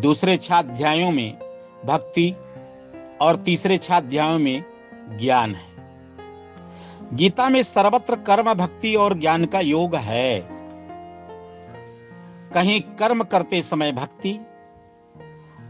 दूसरे 0.00 0.36
छाध्यायों 0.36 1.10
में 1.10 1.38
भक्ति 1.86 2.34
और 3.22 3.36
तीसरे 3.36 3.78
छाध्यायों 3.78 4.38
में 4.38 4.64
ज्ञान 5.16 5.54
है। 5.54 5.79
गीता 7.12 7.48
में 7.48 7.62
सर्वत्र 7.62 8.16
कर्म 8.16 8.52
भक्ति 8.54 8.94
और 8.94 9.14
ज्ञान 9.18 9.44
का 9.44 9.60
योग 9.60 9.94
है। 9.94 10.40
कहीं 12.54 12.80
कर्म 12.80 13.22
करते 13.24 13.62
समय 13.62 13.92
भक्ति 13.92 14.38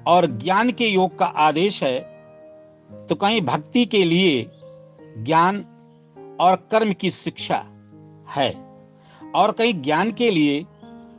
और 0.07 0.27
ज्ञान 0.39 0.71
के 0.71 0.87
योग 0.87 1.19
का 1.19 1.27
आदेश 1.27 1.83
है 1.83 1.99
तो 3.07 3.15
कहीं 3.15 3.41
भक्ति 3.41 3.85
के 3.87 4.05
लिए 4.05 4.47
ज्ञान 5.19 5.65
और 6.41 6.57
कर्म 6.71 6.93
की 6.93 7.11
शिक्षा 7.11 7.63
है 8.37 8.51
और 9.35 9.53
कहीं 9.53 9.83
ज्ञान 9.83 10.11
के 10.11 10.31
लिए 10.31 10.63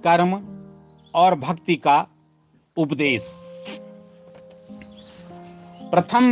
कर्म 0.04 0.34
और 1.14 1.36
भक्ति 1.36 1.76
का 1.76 2.08
उपदेश। 2.78 3.48
प्रथम, 5.92 6.32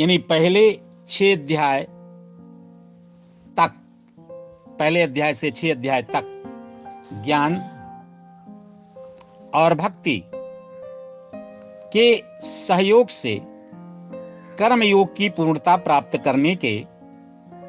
यानी 0.00 0.18
पहले 0.18 0.80
छह 1.08 1.32
अध्याय 1.32 1.86
पहले 4.78 5.02
अध्याय 5.02 5.34
से 5.34 5.50
छह 5.50 5.70
अध्याय 5.70 6.02
तक 6.02 6.42
ज्ञान 7.24 7.56
और 9.54 9.74
भक्ति 9.74 10.22
के 11.92 12.22
सहयोग 12.40 13.08
से 13.08 13.40
कर्म 14.58 14.82
योग 14.82 15.16
की 15.16 15.28
पूर्णता 15.28 15.76
प्राप्त 15.76 16.18
करने 16.18 16.54
के 16.54 16.84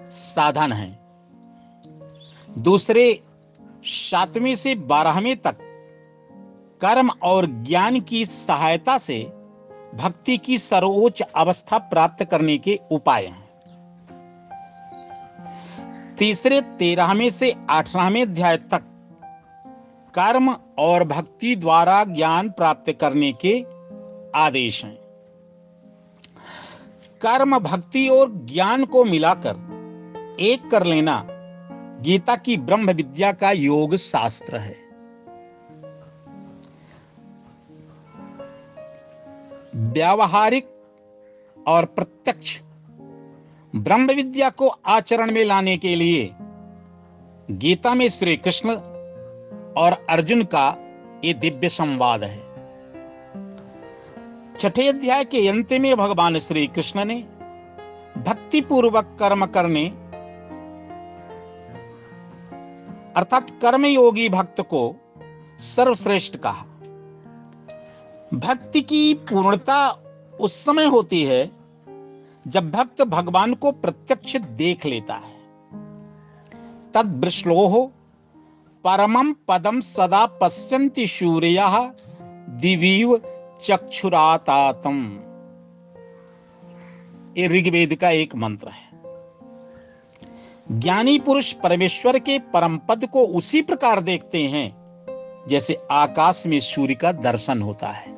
साधन 0.10 0.72
है। 0.74 1.00
दूसरे, 2.60 3.22
सातवें 3.84 4.56
से 4.56 4.76
बारहवें 4.76 5.38
तक 5.38 5.58
कर्म 6.82 7.10
और 7.24 7.46
ज्ञान 7.46 8.00
की 8.00 8.26
सहायता 8.26 8.98
से 8.98 9.24
भक्ति 9.96 10.38
की 10.38 10.58
सर्वोच्च 10.58 11.22
अवस्था 11.22 11.78
प्राप्त 11.78 12.24
करने 12.24 12.58
के 12.58 12.80
उपाय 12.92 13.26
हैं। 13.26 13.47
तीसरे 16.18 16.62
तेरहवें 16.62 17.30
से 17.30 17.52
अठारहवें 17.70 18.22
अध्याय 18.22 18.58
तक 18.58 18.84
कर्म 20.14 20.56
और 20.80 21.04
भक्ति 21.04 21.56
द्वारा 21.56 22.04
ज्ञान 22.04 22.50
प्राप्त 22.50 22.92
करने 22.92 23.32
के 23.46 23.62
आदेश 24.36 24.86
हैं। 24.86 24.98
कर्म, 27.22 27.60
भक्ति 27.60 28.08
और 28.08 28.32
ज्ञान 28.32 28.86
को 28.86 29.04
मिलाकर 29.04 30.36
एक 30.40 30.70
कर 30.72 30.84
लेना 30.84 31.28
गीता 32.02 32.36
की 32.36 32.58
ब्रह्म 32.58 32.92
विद्या 32.92 33.32
का 33.32 33.52
योग 33.52 33.96
शास्त्र 33.96 34.58
है। 34.58 34.76
व्यावहारिक 39.76 40.70
और 41.68 41.86
प्रत्यक्ष 41.86 42.62
ब्रह्म 43.78 44.08
विद्या 44.08 44.50
को 44.50 44.68
आचरण 44.68 45.32
में 45.32 45.44
लाने 45.46 45.78
के 45.78 45.96
लिए 45.96 46.30
गीता 47.50 47.94
में 47.96 48.08
श्री 48.10 48.36
कृष्ण 48.38 48.70
और 49.78 50.06
अर्जुन 50.10 50.42
का 50.44 50.68
ये 51.26 51.34
दिव्य 51.34 51.70
संवाद 51.70 52.24
है। 52.24 52.40
छठे 54.60 54.88
अध्याय 54.88 55.24
के 55.24 55.48
अंत 55.48 55.74
में 55.74 55.96
भगवान 55.96 56.40
श्री 56.40 56.68
कृष्ण 56.68 57.06
ने 57.06 57.16
भक्ति 58.18 58.62
पूर्वक 58.62 59.16
कर्म 59.20 59.46
करने, 59.46 59.86
अर्थात 63.18 63.50
कर्मयोगी 63.62 64.30
भक्त 64.30 64.62
को 64.62 64.96
सर्वश्रेष्ठ 65.60 66.36
कहा। 66.36 66.66
भक्ति 68.34 68.82
की 68.82 69.14
पूर्णता 69.14 69.90
उस 70.40 70.66
समय 70.66 70.86
होती 70.86 71.24
है 71.24 71.57
जब 72.48 72.72
भक्त 72.72 73.02
भगवान 73.02 73.54
को 73.54 73.72
प्रत्यक्ष 73.72 74.38
देख 74.38 74.86
लेता 74.86 75.14
है, 75.14 75.38
तद 76.92 77.22
वृश्लोह 77.24 77.92
परमम 78.84 79.34
पदम 79.34 79.80
सदा 79.80 80.26
पश्यन्ति 80.26 81.08
सूर्य 81.08 81.58
दिवीव 82.50 83.22
चक्षुरातातम। 83.64 85.20
ये 87.38 87.48
ऋग्वेद 87.48 87.96
का 87.96 88.10
एक 88.10 88.36
मंत्र 88.36 88.68
है। 88.68 88.90
ज्ञानी 90.80 91.20
पुरुष 91.20 91.54
परमेश्वर 91.54 92.20
के 92.20 92.40
परम 92.40 92.78
पद 92.78 93.06
को 93.06 93.26
उसी 93.26 93.62
प्रकार 93.62 94.02
देखते 94.02 94.44
हैं, 94.44 94.78
जैसे 95.50 95.78
आकाश 95.92 96.48
में 96.48 96.60
सूर्य 96.60 96.96
का 96.96 97.12
दर्शन 97.12 97.62
होता 97.62 97.88
है। 97.88 98.12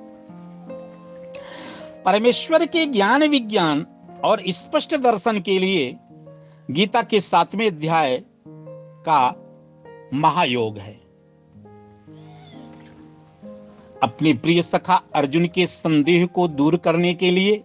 परमेश्वर 2.03 2.65
के 2.65 2.85
ज्ञान 2.85 3.23
विज्ञान 3.23 3.87
और 4.23 4.41
स्पष्ट 4.47 4.95
दर्शन 4.95 5.39
के 5.39 5.59
लिए 5.59 5.95
गीता 6.71 7.01
के 7.01 7.19
सातवें 7.19 7.67
अध्याय 7.67 8.23
का 9.07 9.45
महायोग 10.13 10.77
है। 10.77 10.93
अपने 14.03 14.33
प्रिय 14.33 14.61
सखा 14.61 15.01
अर्जुन 15.15 15.45
के 15.45 15.67
संदेह 15.67 16.25
को 16.25 16.47
दूर 16.47 16.77
करने 16.77 17.13
के 17.13 17.31
लिए 17.31 17.63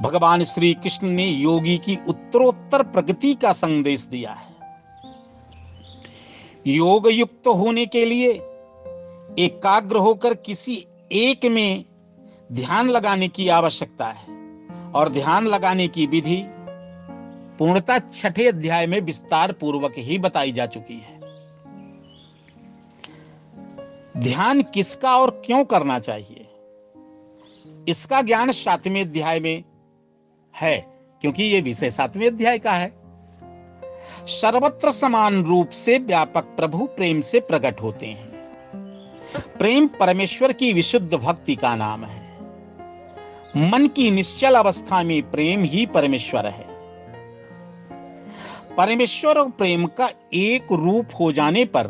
भगवान 0.00 0.44
श्री 0.44 0.74
कृष्ण 0.74 1.08
ने 1.08 1.26
योगी 1.26 1.78
की 1.78 1.98
उत्तरोत्तर 2.08 2.82
प्रगति 2.82 3.34
का 3.34 3.52
संदेश 3.52 4.06
दिया 4.06 4.32
है। 4.32 4.52
योग 6.66 7.10
युक्त 7.10 7.46
होने 7.46 7.86
के 7.86 8.04
लिए 8.04 8.30
एकाग्र 9.38 9.96
होकर 9.96 10.34
किसी 10.34 10.86
एक 11.12 11.44
में 11.44 11.84
ध्यान 12.52 12.88
लगाने 12.88 13.28
की 13.28 13.48
आवश्यकता 13.48 14.06
है। 14.06 14.41
और 14.94 15.08
ध्यान 15.08 15.46
लगाने 15.46 15.88
की 15.88 16.06
विधि 16.06 16.44
पूर्णता 17.58 17.98
छठे 17.98 18.48
अध्याय 18.48 18.86
में 18.86 19.00
विस्तार 19.00 19.52
पूर्वक 19.52 19.92
ही 19.96 20.18
बताई 20.18 20.52
जा 20.52 20.66
चुकी 20.66 20.94
है। 20.94 21.22
ध्यान 24.16 24.62
किसका 24.62 25.16
और 25.16 25.42
क्यों 25.46 25.64
करना 25.64 25.98
चाहिए? 25.98 26.48
इसका 27.88 28.22
ज्ञान 28.22 28.50
सातवें 28.50 29.00
अध्याय 29.00 29.40
में 29.40 29.64
है, 30.56 30.78
क्योंकि 31.20 31.44
यह 31.44 31.62
विषय 31.62 31.90
सातवें 31.90 32.26
अध्याय 32.26 32.58
का 32.58 32.72
है। 32.72 33.02
सर्वत्र 34.26 34.90
समान 34.90 35.44
रूप 35.44 35.68
से 35.68 35.98
व्यापक 35.98 36.42
प्रभु 36.42 36.86
प्रेम 36.86 37.20
से 37.20 37.40
प्रकट 37.40 37.80
होते 37.82 38.06
हैं। 38.06 38.32
प्रेम 39.58 39.86
परमेश्वर 39.86 40.52
की 40.52 40.72
विशुद्ध 40.72 41.14
भक्ति 41.14 41.56
का 41.56 41.76
नाम 41.76 42.04
है। 42.04 42.31
मन 43.56 43.86
की 43.86 44.10
निश्चल 44.10 44.54
अवस्था 44.54 45.02
में 45.02 45.30
प्रेम 45.30 45.62
ही 45.62 45.86
परमेश्वर 45.86 46.46
है। 46.46 46.66
परमेश्वर 48.76 49.38
और 49.38 49.50
प्रेम 49.50 49.86
का 49.86 50.10
एक 50.34 50.72
रूप 50.72 51.06
हो 51.20 51.32
जाने 51.32 51.64
पर 51.64 51.86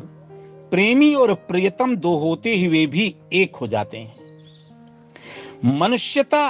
प्रेमी 0.71 1.15
और 1.15 1.35
प्रियतम 1.35 1.97
दो 1.97 2.15
होते 2.17 2.65
हुए 2.65 2.87
भी 2.87 3.17
एक 3.33 3.57
हो 3.57 3.67
जाते 3.67 3.99
हैं। 3.99 4.15
मनुष्यता 5.65 6.49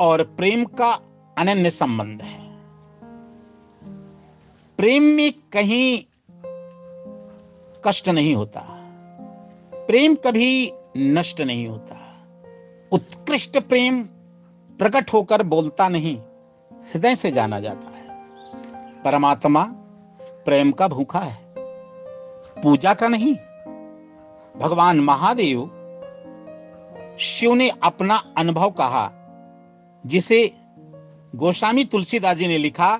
और 0.00 0.22
प्रेम 0.22 0.64
का 0.64 0.92
अनन्य 1.38 1.70
संबंध 1.70 2.22
है। 2.22 2.40
प्रेम 4.76 5.02
में 5.02 5.32
कहीं 5.32 6.04
कष्ट 7.84 8.08
नहीं 8.08 8.34
होता। 8.34 8.60
प्रेम 9.74 10.14
कभी 10.14 10.72
नष्ट 10.96 11.40
नहीं 11.40 11.68
होता। 11.68 12.26
उत्कृष्ट 12.92 13.58
प्रेम 13.58 14.08
प्रकट 14.82 15.12
होकर 15.12 15.42
बोलता 15.42 15.88
नहीं, 15.88 16.16
हृदय 16.72 17.16
से 17.16 17.30
जाना 17.32 17.60
जाता 17.60 17.88
है। 17.88 18.04
परमात्मा 19.02 19.62
प्रेम 20.44 20.72
का 20.72 20.88
भूखा 20.88 21.18
है। 21.18 21.54
पूजा 22.62 22.94
का 22.94 23.08
नहीं, 23.08 23.34
भगवान 24.60 25.00
महादेव 25.00 25.60
शिव 27.20 27.54
ने 27.54 27.70
अपना 27.82 28.34
अनुभव 28.38 28.70
कहा, 28.70 29.10
जिसे 30.06 30.52
गोस्वामी 31.34 31.84
तुलसीदास 31.84 32.36
जी 32.36 32.48
ने 32.48 32.58
लिखा, 32.58 32.94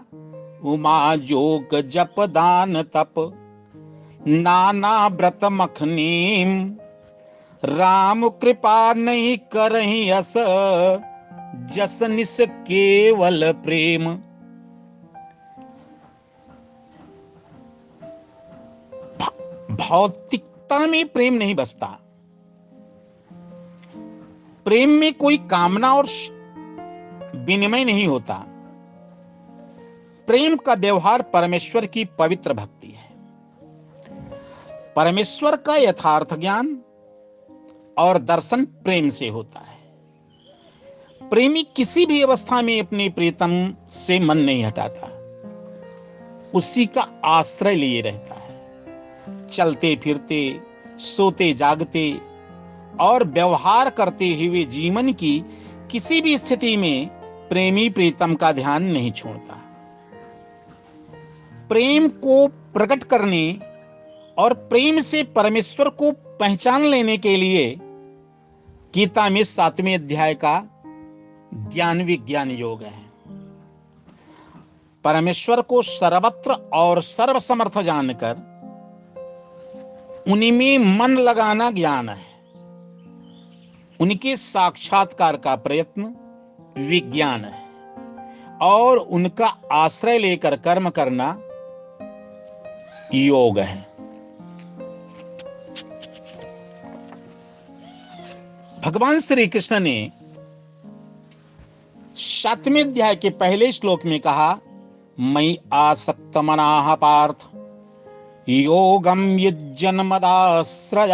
उमा 0.64 1.16
जोग 1.16 1.80
जप 1.80 2.14
दान 2.20 2.82
तप, 2.82 3.14
नाना 4.26 5.06
व्रत 5.06 5.40
मखनीम, 5.44 6.76
राम 7.64 8.28
कृपा 8.28 8.94
नहीं 8.94 9.38
करही 9.38 10.10
अस। 10.10 10.34
जस 11.66 12.02
निस 12.02 12.36
केवल 12.40 13.52
प्रेम। 13.52 14.14
भौतिकता 19.76 20.86
में 20.86 21.08
प्रेम 21.08 21.34
नहीं 21.34 21.54
बसता। 21.54 21.98
प्रेम 24.64 24.90
में 24.90 25.14
कोई 25.14 25.36
कामना 25.36 25.94
और 25.94 26.06
विनिमय 27.36 27.84
नहीं 27.84 28.06
होता। 28.06 28.44
प्रेम 30.26 30.56
का 30.56 30.74
व्यवहार 30.74 31.22
परमेश्वर 31.22 31.86
की 31.86 32.04
पवित्र 32.04 32.52
भक्ति 32.52 32.88
है। 32.88 33.10
परमेश्वर 34.96 35.56
का 35.56 35.76
यथार्थ 35.76 36.34
ज्ञान 36.34 36.82
और 37.98 38.18
दर्शन 38.18 38.64
प्रेम 38.64 39.08
से 39.08 39.28
होता 39.28 39.60
है। 39.60 39.81
प्रेमी 41.32 41.62
किसी 41.62 42.06
भी 42.06 42.22
अवस्था 42.22 42.62
में 42.62 42.80
अपने 42.80 43.08
प्रीतम 43.08 43.74
से 43.90 44.20
मन 44.20 44.38
नहीं 44.38 44.64
हटाता। 44.64 45.06
उसी 46.54 46.86
का 46.86 47.20
आश्रय 47.24 47.74
लिए 47.74 48.00
रहता 48.00 48.34
है। 48.34 48.66
चलते 49.48 49.96
फिरते, 49.96 50.60
सोते 50.98 51.52
जागते 51.52 52.18
और 53.00 53.24
व्यवहार 53.24 53.90
करते 53.90 54.26
हुए 54.26 54.64
जीवन 54.64 55.12
की 55.12 55.44
किसी 55.90 56.20
भी 56.20 56.38
स्थिति 56.38 56.76
में 56.76 57.06
प्रेमी 57.48 57.90
प्रीतम 57.90 58.34
का 58.34 58.52
ध्यान 58.52 58.82
नहीं 58.82 59.12
छोड़ता। 59.12 59.54
प्रेम 61.68 62.08
को 62.08 62.46
प्रकट 62.48 63.04
करने 63.04 63.60
और 64.38 64.54
प्रेम 64.54 65.00
से 65.00 65.22
परमेश्वर 65.22 65.88
को 65.88 66.12
पहचान 66.12 66.84
लेने 66.84 67.16
के 67.16 67.36
लिए 67.36 67.76
गीता 68.94 69.30
में 69.30 69.44
सातवें 69.44 69.94
अध्याय 69.94 70.34
का 70.34 70.68
ज्ञान 71.54 72.02
विज्ञान 72.02 72.50
योग 72.50 72.82
है। 72.82 73.12
परमेश्वर 75.04 75.60
को 75.60 75.82
सर्वत्र 75.82 76.52
और 76.52 77.02
सर्वसमर्थ 77.02 77.78
जानकर 77.78 78.52
उन्हीं 80.28 80.52
में 80.52 80.78
मन 80.78 81.10
लगाना 81.10 81.70
ज्ञान 81.70 82.08
है। 82.08 82.32
उनके 84.00 84.36
साक्षात्कार 84.36 85.36
का 85.36 85.56
प्रयत्न 85.56 86.16
विज्ञान 86.78 87.44
है 87.44 87.62
और 88.62 88.96
उनका 88.96 89.46
आश्रय 89.72 90.18
लेकर 90.18 90.56
कर्म 90.56 90.88
करना 90.90 91.38
योग 93.14 93.58
है। 93.58 93.92
भगवान 98.84 99.20
श्री 99.20 99.46
कृष्ण 99.46 99.80
ने 99.80 100.10
सातवें 102.16 102.84
अध्याय 102.84 103.14
के 103.14 103.30
पहले 103.30 103.72
श्लोक 103.72 104.06
में 104.06 104.20
कहा 104.20 104.58
मई 105.20 105.58
आसक्त 105.72 106.36
मनाह 106.36 106.94
पार्थ। 106.94 107.48
योगम 108.48 109.38
युजन 109.38 110.00
मदाश्रय 110.00 111.12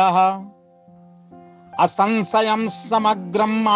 असंशयम 1.80 2.66
समग्रम 2.66 3.68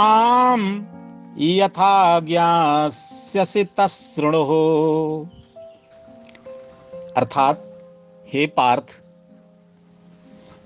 यथा 1.38 2.20
ज्ञास्यसि 2.20 3.64
तसृणु 3.64 4.44
अर्थात, 7.16 7.80
हे 8.28 8.46
पार्थ 8.46 9.02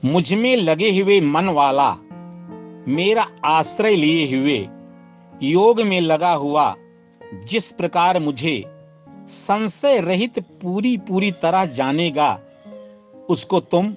मुझमें 0.04 0.56
लगे 0.56 1.00
हुए 1.00 1.20
मन 1.20 1.48
वाला, 1.48 1.96
मेरा 2.88 3.26
आश्रय 3.44 3.96
लिए 3.96 4.36
हुए 4.36 4.68
योग 5.42 5.80
में 5.80 6.00
लगा 6.00 6.32
हुआ, 6.32 6.74
जिस 7.34 7.72
प्रकार 7.72 8.18
मुझे 8.18 8.64
संशय 9.26 10.00
रहित 10.00 10.38
पूरी 10.38 10.96
पूरी 10.96 11.32
तरह 11.32 11.64
जानेगा, 11.64 12.40
उसको 13.30 13.60
तुम 13.60 13.96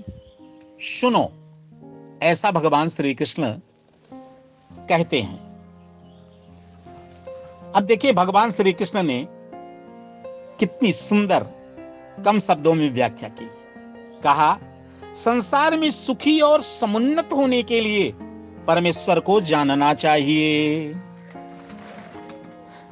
सुनो। 0.79 1.31
ऐसा 2.23 2.51
भगवान 2.51 2.89
श्री 2.89 3.13
कृष्ण 3.13 3.53
कहते 4.73 5.21
हैं। 5.21 5.39
अब 7.75 7.83
देखिए, 7.83 8.13
भगवान 8.13 8.51
श्री 8.51 8.73
कृष्ण 8.73 9.03
ने 9.03 9.27
कितनी 10.59 10.91
सुंदर, 10.91 11.45
कम 12.25 12.39
शब्दों 12.39 12.73
में 12.73 12.91
व्याख्या 12.91 13.29
की। 13.29 13.49
कहा, 14.23 14.59
संसार 15.15 15.77
में 15.77 15.91
सुखी 15.91 16.39
और 16.39 16.61
समुन्नत 16.61 17.29
होने 17.33 17.63
के 17.63 17.81
लिए 17.81 18.13
परमेश्वर 18.67 19.19
को 19.19 19.41
जानना 19.41 19.93
चाहिए। 19.93 20.93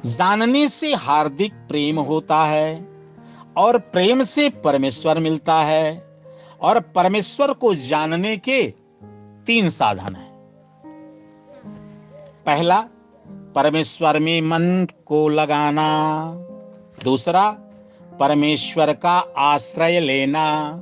जानने 0.06 0.68
से 0.68 0.94
हार्दिक 0.94 1.52
प्रेम 1.52 1.98
होता 1.98 2.44
है 2.44 2.88
और 3.56 3.78
प्रेम 3.78 4.22
से 4.22 4.48
परमेश्वर 4.48 5.18
मिलता 5.18 5.54
है 5.54 6.08
और 6.60 6.80
परमेश्वर 6.80 7.52
को 7.52 7.74
जानने 7.74 8.36
के 8.36 8.74
तीन 9.46 9.68
साधन 9.68 10.14
है। 10.14 10.30
पहला, 12.46 12.88
परमेश्वर 13.28 14.20
में 14.20 14.40
मन 14.40 14.86
को 15.06 15.28
लगाना। 15.28 16.32
दूसरा, 17.04 17.50
परमेश्वर 18.20 18.92
का 18.92 19.18
आश्रय 19.38 20.00
लेना। 20.00 20.72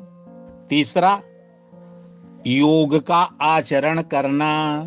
तीसरा, 0.71 1.23
योग 2.47 3.07
का 3.07 3.37
आचरण 3.43 4.03
करना। 4.03 4.83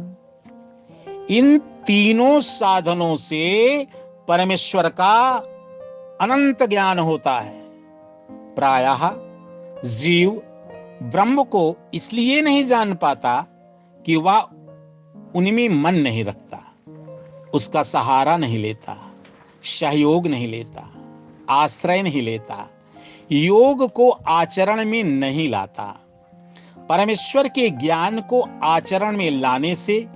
इन 1.31 1.57
तीनों 1.59 2.41
साधनों 2.41 3.15
से 3.15 3.87
परमेश्वर 4.29 4.87
का 4.89 5.13
अनंत 6.21 6.63
ज्ञान 6.63 6.99
होता 6.99 7.39
है। 7.39 7.61
प्रायः 8.55 9.09
जीव 9.89 10.31
ब्रह्म 11.03 11.43
को 11.43 11.75
इसलिए 11.93 12.41
नहीं 12.41 12.65
जान 12.65 12.93
पाता 12.95 13.45
कि 14.05 14.15
वह 14.15 14.39
उनमें 15.35 15.69
मन 15.69 15.95
नहीं 15.95 16.23
रखता, 16.23 16.59
उसका 17.53 17.83
सहारा 17.83 18.37
नहीं 18.37 18.59
लेता, 18.59 18.95
सहयोग 19.63 20.27
नहीं 20.27 20.47
लेता, 20.47 20.87
आश्रय 21.49 22.01
नहीं 22.01 22.21
लेता, 22.21 22.69
योग 23.31 23.87
को 23.91 24.09
आचरण 24.09 24.85
में 24.85 25.03
नहीं 25.03 25.49
लाता। 25.49 25.85
परमेश्वर 26.89 27.47
के 27.47 27.69
ज्ञान 27.69 28.21
को 28.21 28.45
आचरण 28.63 29.17
में 29.17 29.31
लाने 29.31 29.75
से 29.75 30.07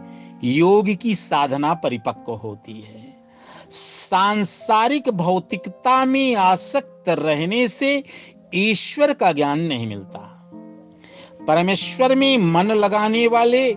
योग 0.43 0.95
की 0.95 1.15
साधना 1.15 1.73
परिपक्व 1.73 2.31
होती 2.33 2.81
है। 2.81 3.02
सांसारिक 3.73 5.09
भौतिकता 5.09 6.05
में 6.05 6.35
आसक्त 6.35 7.09
रहने 7.09 7.67
से 7.67 8.03
ईश्वर 8.55 9.13
का 9.13 9.31
ज्ञान 9.31 9.59
नहीं 9.59 9.87
मिलता। 9.87 10.49
परमेश्वर 11.47 12.15
में 12.15 12.37
मन 12.37 12.71
लगाने 12.71 13.27
वाले 13.27 13.67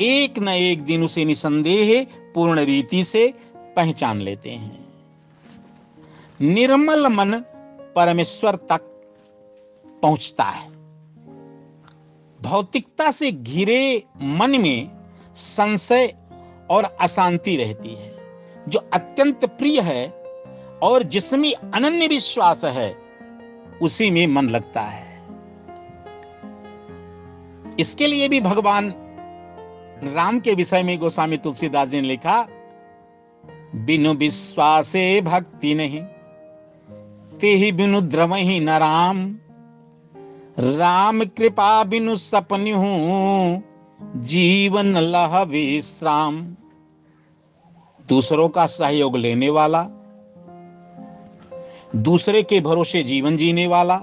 एक 0.00 0.38
न 0.38 0.48
एक 0.48 0.82
दिन 0.82 1.04
उसे 1.04 1.24
निसंदेह 1.24 2.06
पूर्ण 2.34 2.60
रीति 2.60 3.04
से 3.04 3.34
पहचान 3.56 4.20
लेते 4.20 4.50
हैं। 4.50 4.88
निर्मल 6.40 7.06
मन 7.06 7.34
परमेश्वर 7.96 8.54
तक 8.54 8.80
पहुँचता 10.02 10.44
है। 10.44 10.68
भौतिकता 12.42 13.10
से 13.10 13.30
घिरे 13.30 14.02
मन 14.22 14.60
में 14.60 14.90
संशय 15.34 16.14
और 16.70 16.96
अशांति 17.00 17.56
रहती 17.56 17.94
है। 17.94 18.09
जो 18.68 18.78
अत्यंत 18.92 19.44
प्रिय 19.44 19.80
है 19.80 20.06
और 20.82 21.02
जिसमें 21.02 21.52
अनन्य 21.54 22.06
विश्वास 22.06 22.64
है, 22.64 22.94
उसी 23.82 24.10
में 24.10 24.26
मन 24.26 24.48
लगता 24.48 24.80
है। 24.80 25.08
इसके 27.80 28.06
लिए 28.06 28.28
भी 28.28 28.40
भगवान 28.40 28.94
राम 30.04 30.40
के 30.40 30.54
विषय 30.54 30.82
में 30.82 30.98
गोस्वामी 30.98 31.36
तुलसीदास 31.36 31.88
जी 31.88 32.00
ने 32.00 32.08
लिखा, 32.08 32.48
बिनु 33.74 34.14
विश्वासे 34.14 35.20
भक्ति 35.20 35.74
नहीं 35.74 36.02
ते 37.38 37.48
ही 37.48 37.72
बिनु 37.72 38.00
द्रव 38.00 38.34
ही 38.34 38.60
न 38.60 38.70
राम। 38.70 39.36
राम 40.58 41.20
कृपा 41.20 41.84
बिनु 41.84 42.16
सपन 42.16 42.72
हूँ, 42.72 43.62
जीवन 44.16 44.96
लह 44.96 45.42
विश्राम। 45.42 46.56
दूसरों 48.10 48.48
का 48.48 48.66
सहयोग 48.66 49.16
लेने 49.16 49.50
वाला, 49.50 49.82
दूसरे 51.96 52.42
के 52.42 52.60
भरोसे 52.60 53.02
जीवन 53.02 53.36
जीने 53.36 53.66
वाला 53.66 53.94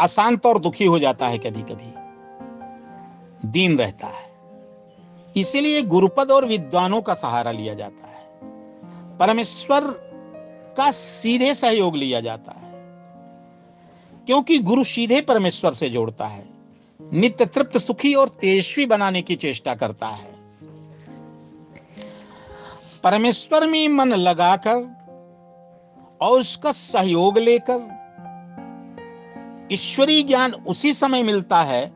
अशांत 0.00 0.46
और 0.46 0.58
दुखी 0.58 0.84
हो 0.84 0.98
जाता 0.98 1.28
है 1.28 1.38
कभी 1.38 1.62
कभी 1.62 1.92
दीन 3.48 3.78
रहता 3.78 4.06
है। 4.06 4.30
इसीलिए 5.36 5.82
गुरुपद 5.82 6.30
और 6.30 6.44
विद्वानों 6.44 7.02
का 7.02 7.14
सहारा 7.14 7.50
लिया 7.50 7.74
जाता 7.74 8.06
है। 8.06 8.26
परमेश्वर 9.18 9.80
का 10.76 10.90
सीधे 10.90 11.54
सहयोग 11.54 11.96
लिया 11.96 12.20
जाता 12.20 12.52
है। 12.52 12.72
क्योंकि 14.26 14.58
गुरु 14.58 14.84
सीधे 14.84 15.20
परमेश्वर 15.20 15.72
से 15.72 15.90
जोड़ता 15.90 16.26
है। 16.26 16.57
नित्य 17.12 17.46
तृप्त, 17.46 17.78
सुखी 17.78 18.14
और 18.14 18.28
तेजस्वी 18.28 18.86
बनाने 18.86 19.20
की 19.22 19.34
चेष्टा 19.34 19.74
करता 19.74 20.06
है। 20.06 20.36
परमेश्वर 23.04 23.66
में 23.66 23.88
मन 23.88 24.08
लगाकर 24.08 24.76
और 26.20 26.40
उसका 26.40 26.72
सहयोग 26.72 27.38
लेकर 27.38 27.96
ईश्वरीय 29.72 30.22
ज्ञान 30.22 30.54
उसी 30.66 30.92
समय 30.92 31.22
मिलता 31.22 31.62
है 31.62 31.92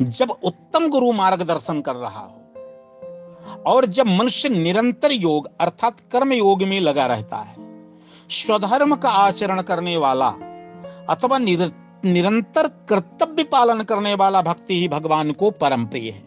जब 0.00 0.30
उत्तम 0.42 0.88
गुरु 0.88 1.12
मार्गदर्शन 1.12 1.80
कर 1.80 1.96
रहा 1.96 2.20
हो 2.20 3.62
और 3.66 3.86
जब 3.86 4.06
मनुष्य 4.06 4.48
निरंतर 4.48 5.12
योग 5.12 5.48
अर्थात 5.60 6.00
कर्म 6.12 6.32
योग 6.32 6.62
में 6.62 6.80
लगा 6.80 7.06
रहता 7.06 7.36
है। 7.36 7.56
स्वधर्म 8.30 8.94
का 8.96 9.10
आचरण 9.10 9.62
करने 9.62 9.96
वाला 9.96 10.28
अथवा 11.08 11.38
निरंतर 12.04 12.68
कर्तव्य 12.68 13.44
पालन 13.44 13.80
करने 13.80 14.14
वाला 14.14 14.42
भक्ति 14.42 14.80
ही 14.80 14.88
भगवान 14.88 15.32
को 15.32 15.50
परम 15.50 15.86
प्रिय 15.86 16.10
है। 16.10 16.24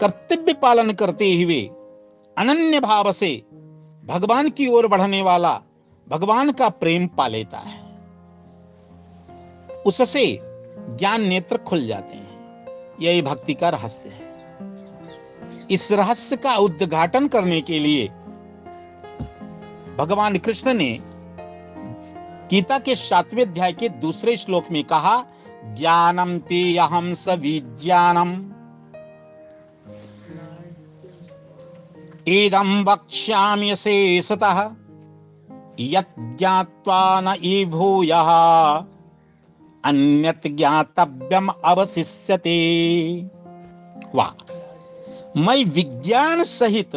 कर्तव्य 0.00 0.52
पालन 0.52 0.90
करते 0.90 1.42
हुए 1.42 1.70
अनन्य 2.38 2.80
भाव 2.80 3.12
से 3.12 3.42
भगवान 4.04 4.50
की 4.50 4.68
ओर 4.68 4.86
बढ़ने 4.86 5.22
वाला 5.22 5.60
भगवान 6.08 6.52
का 6.52 6.68
प्रेम 6.68 7.06
पा 7.06 7.28
लेता 7.28 7.58
है। 7.58 7.84
उससे 9.86 10.40
ज्ञान 10.96 11.22
नेत्र 11.22 11.56
खुल 11.56 11.86
जाते 11.86 12.16
हैं। 12.16 12.24
यही 13.00 13.22
भक्ति 13.22 13.54
का 13.54 13.68
रहस्य 13.68 14.08
है। 14.08 14.24
इस 15.70 15.92
रहस्य 15.92 16.36
का 16.36 16.56
उद्घाटन 16.56 17.28
करने 17.28 17.60
के 17.60 17.78
लिए 17.78 18.08
भगवान 19.98 20.38
कृष्ण 20.38 20.74
ने 20.74 21.00
गीता 22.54 22.78
के 22.78 22.94
सातवें 22.94 23.42
अध्याय 23.42 23.72
के 23.72 23.88
दूसरे 23.88 24.36
श्लोक 24.36 24.64
में 24.70 24.84
कहा 24.84 25.24
ज्ञानम 25.64 26.38
ते 26.38 26.78
अहम 26.78 27.14
सविज्ञानम 27.14 28.30
इदं 32.28 32.84
वक्ष्याम्यशेषतः 32.84 34.60
यज्ञात्वा 35.80 37.20
न 37.20 37.34
ज्ञातव्यम 40.46 41.48
अवशिष्यते। 41.64 42.58
वाह 44.14 44.32
मैं 45.36 45.64
विज्ञान 45.64 46.42
सहित 46.42 46.92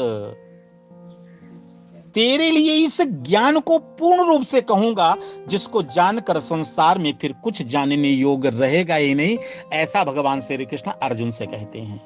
तेरे 2.17 2.51
लिए 2.51 2.73
इस 2.73 3.01
ज्ञान 3.01 3.59
को 3.59 3.77
पूर्ण 3.77 4.27
रूप 4.27 4.41
से 4.41 4.61
कहूँगा, 4.61 5.15
जिसको 5.47 5.83
जानकर 5.83 6.39
संसार 6.39 6.97
में 6.97 7.17
फिर 7.21 7.33
कुछ 7.33 7.61
जानने 7.61 8.09
योग्य 8.09 8.49
रहेगा 8.49 8.95
ही 8.95 9.15
नहीं, 9.15 9.37
ऐसा 9.73 10.03
भगवान 10.03 10.41
श्री 10.41 10.65
कृष्ण 10.65 10.91
अर्जुन 10.91 11.29
से 11.29 11.45
कहते 11.45 11.79
हैं। 11.79 11.97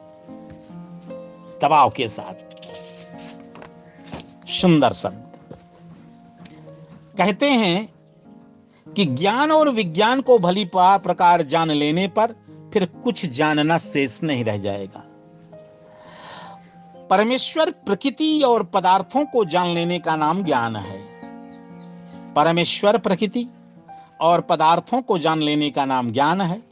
दबाव 1.64 1.90
के 1.90 2.08
साथ। 2.08 2.34
सुंदर 4.50 4.94
शब्द। 4.94 5.32
कहते 7.18 7.46
हैं 7.46 7.90
कि 8.94 9.06
ज्ञान 9.06 9.52
और 9.52 9.70
विज्ञान 9.70 10.22
को 10.22 10.40
भली 10.40 10.70
प्रकार 10.78 11.42
जान 11.42 11.72
लेने 11.72 12.08
पर 12.08 12.36
फिर 12.74 12.86
कुछ 12.86 13.26
जानना 13.26 13.78
शेष 13.78 14.24
नहीं 14.24 14.44
रह 14.44 14.58
जाएगा। 14.58 15.11
परमेश्वर 17.12 17.72
प्रकृति 17.72 18.42
और 18.42 18.64
पदार्थों 18.64 19.26
को 19.26 19.46
जान 19.46 19.68
लेने 19.68 20.00
का 20.00 20.16
नाम 20.16 20.44
ज्ञान 20.44 20.76
है। 20.76 21.00
परमेश्वर 22.34 22.98
प्रकृति 22.98 23.48
और 24.22 24.42
पदार्थों 24.42 25.02
को 25.02 25.18
जान 25.18 25.42
लेने 25.42 25.70
का 25.70 25.86
नाम 25.86 26.12
ज्ञान 26.12 26.42
है। 26.42 26.64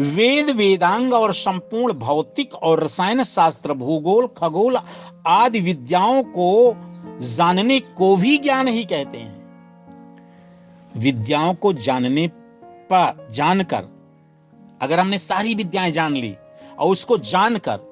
वेद, 0.00 0.50
वेदांग 0.50 1.14
और 1.14 1.32
संपूर्ण 1.32 1.94
भौतिक 1.94 2.54
और 2.54 2.84
रसायन 2.84 3.22
शास्त्र, 3.22 3.74
भूगोल, 3.74 4.26
खगोल 4.26 4.78
आदि 5.26 5.60
विद्याओं 5.60 6.22
को 6.22 6.76
जानने 7.26 7.80
को 7.80 8.16
भी 8.16 8.38
ज्ञान 8.38 8.68
ही 8.68 8.84
कहते 8.84 9.18
हैं। 9.18 9.38
विद्याओं 10.96 11.54
को 11.54 11.72
जानने 11.72 12.28
पर, 12.92 13.28
जानकर, 13.30 13.84
अगर 14.82 15.00
हमने 15.00 15.18
सारी 15.18 15.54
विद्याएँ 15.54 15.90
जान 15.90 16.12
ली 16.12 16.34
और 16.78 16.92
उसको 16.92 17.18
जानकर 17.18 17.89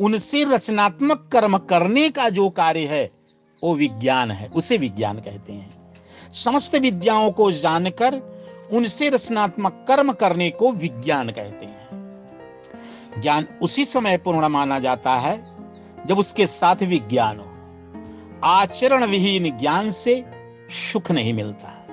उनसे 0.00 0.44
रचनात्मक 0.44 1.30
कर्म 1.32 1.58
करने 1.58 2.10
का 2.10 2.28
जो 2.28 2.50
कार्य 2.50 2.86
है, 2.86 3.10
वो 3.64 3.74
विज्ञान 3.74 4.30
है, 4.30 4.48
उसे 4.48 4.76
विज्ञान 4.76 5.18
कहते 5.18 5.52
हैं। 5.52 5.94
समस्त 6.32 6.74
विद्याओं 6.74 7.32
को 7.32 7.52
जानकर, 7.52 8.32
उनसे 8.72 9.08
रचनात्मक 9.08 9.84
कर्म 9.88 10.12
करने 10.12 10.50
को 10.50 10.72
विज्ञान 10.72 11.30
कहते 11.30 11.66
हैं। 11.66 11.82
ज्ञान 13.20 13.46
उसी 13.62 13.84
समय 13.84 14.16
पूर्ण 14.16 14.48
माना 14.48 14.78
जाता 14.78 15.14
है, 15.14 15.42
जब 16.06 16.18
उसके 16.18 16.46
साथ 16.46 16.76
विज्ञान 16.82 17.38
हो। 17.38 17.52
आचरण 18.44 19.04
विहीन 19.04 19.58
ज्ञान 19.58 19.90
से 19.90 20.24
सुख 20.70 21.10
नहीं 21.10 21.34
मिलता, 21.34 21.86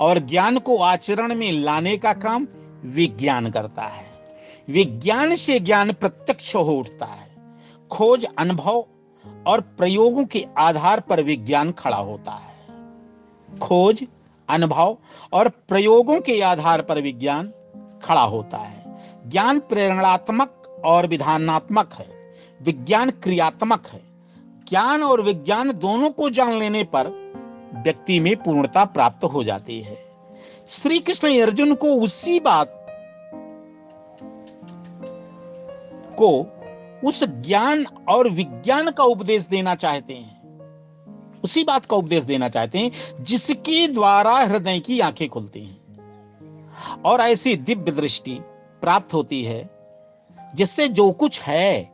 और 0.00 0.18
ज्ञान 0.18 0.58
को 0.58 0.76
आचरण 0.76 1.34
में 1.34 1.52
लाने 1.52 1.96
का 1.96 2.12
काम 2.12 2.46
विज्ञान 2.84 3.50
करता 3.50 3.82
है। 3.82 4.06
विज्ञान 4.70 5.34
से 5.34 5.60
ज्ञान 5.60 5.92
प्रत्यक्ष 5.92 6.56
हो 6.56 6.78
उठता 6.78 7.06
है। 7.06 7.29
खोज 7.90 8.26
अनुभव 8.38 8.84
और 9.46 9.60
प्रयोगों 9.60 10.24
के 10.24 10.46
आधार 10.58 11.00
पर 11.00 11.22
विज्ञान 11.22 11.72
खड़ा 11.72 11.96
होता 11.96 12.32
है। 12.32 12.66
खोज, 13.58 14.04
अनुभव 14.48 14.98
और 15.32 15.48
प्रयोगों 15.48 16.20
के 16.20 16.40
आधार 16.40 16.82
पर 16.82 17.00
विज्ञान 17.00 17.52
खड़ा 18.02 18.22
होता 18.22 18.58
है। 18.58 18.98
ज्ञान 19.30 19.60
प्रेरणात्मक 19.60 20.82
और 20.84 21.06
विधानात्मक 21.06 21.92
है। 21.92 22.34
विज्ञान 22.62 23.10
क्रियात्मक 23.10 23.86
है। 23.86 24.00
ज्ञान 24.70 25.02
और 25.02 25.22
विज्ञान 25.22 25.72
दोनों 25.72 26.10
को 26.10 26.30
जान 26.30 26.52
लेने 26.52 26.84
पर 26.84 27.08
व्यक्ति 27.84 28.20
में 28.20 28.36
पूर्णता 28.36 28.84
प्राप्त 28.84 29.24
हो 29.24 29.44
जाती 29.44 29.80
है। 29.80 29.98
श्री 30.68 30.98
कृष्ण 30.98 31.40
अर्जुन 31.40 31.74
को 31.74 31.86
उसी 31.86 32.40
बात 32.40 32.86
को 36.18 36.56
उस 37.04 37.24
ज्ञान 37.24 37.86
और 38.08 38.28
विज्ञान 38.28 38.90
का 38.90 39.04
उपदेश 39.04 39.46
देना 39.46 39.74
चाहते 39.74 40.14
हैं। 40.14 40.40
उसी 41.44 41.64
बात 41.64 41.84
का 41.84 41.96
उपदेश 41.96 42.24
देना 42.24 42.48
चाहते 42.48 42.78
हैं, 42.78 42.90
जिसके 43.20 43.88
द्वारा 43.88 44.36
हृदय 44.36 44.78
की 44.78 45.00
आँखें 45.00 45.28
खुलती 45.28 45.64
हैं। 45.64 45.80
और 47.02 47.20
ऐसी 47.20 47.56
दिव्य 47.56 47.92
दृष्टि 47.92 48.38
प्राप्त 48.80 49.14
होती 49.14 49.44
है, 49.44 49.70
जिससे 50.54 50.88
जो 50.88 51.12
कुछ 51.12 51.40
है, 51.40 51.90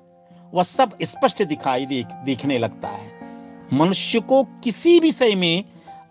वह 0.54 0.62
सब 0.62 0.98
स्पष्ट 1.02 1.42
दिखाई 1.42 1.86
देख, 1.86 2.06
दिखने 2.06 2.58
लगता 2.58 2.88
है। 2.88 3.20
मनुष्य 3.72 4.20
को 4.20 4.44
किसी 4.44 4.98
विषय 4.98 5.34
में 5.34 5.64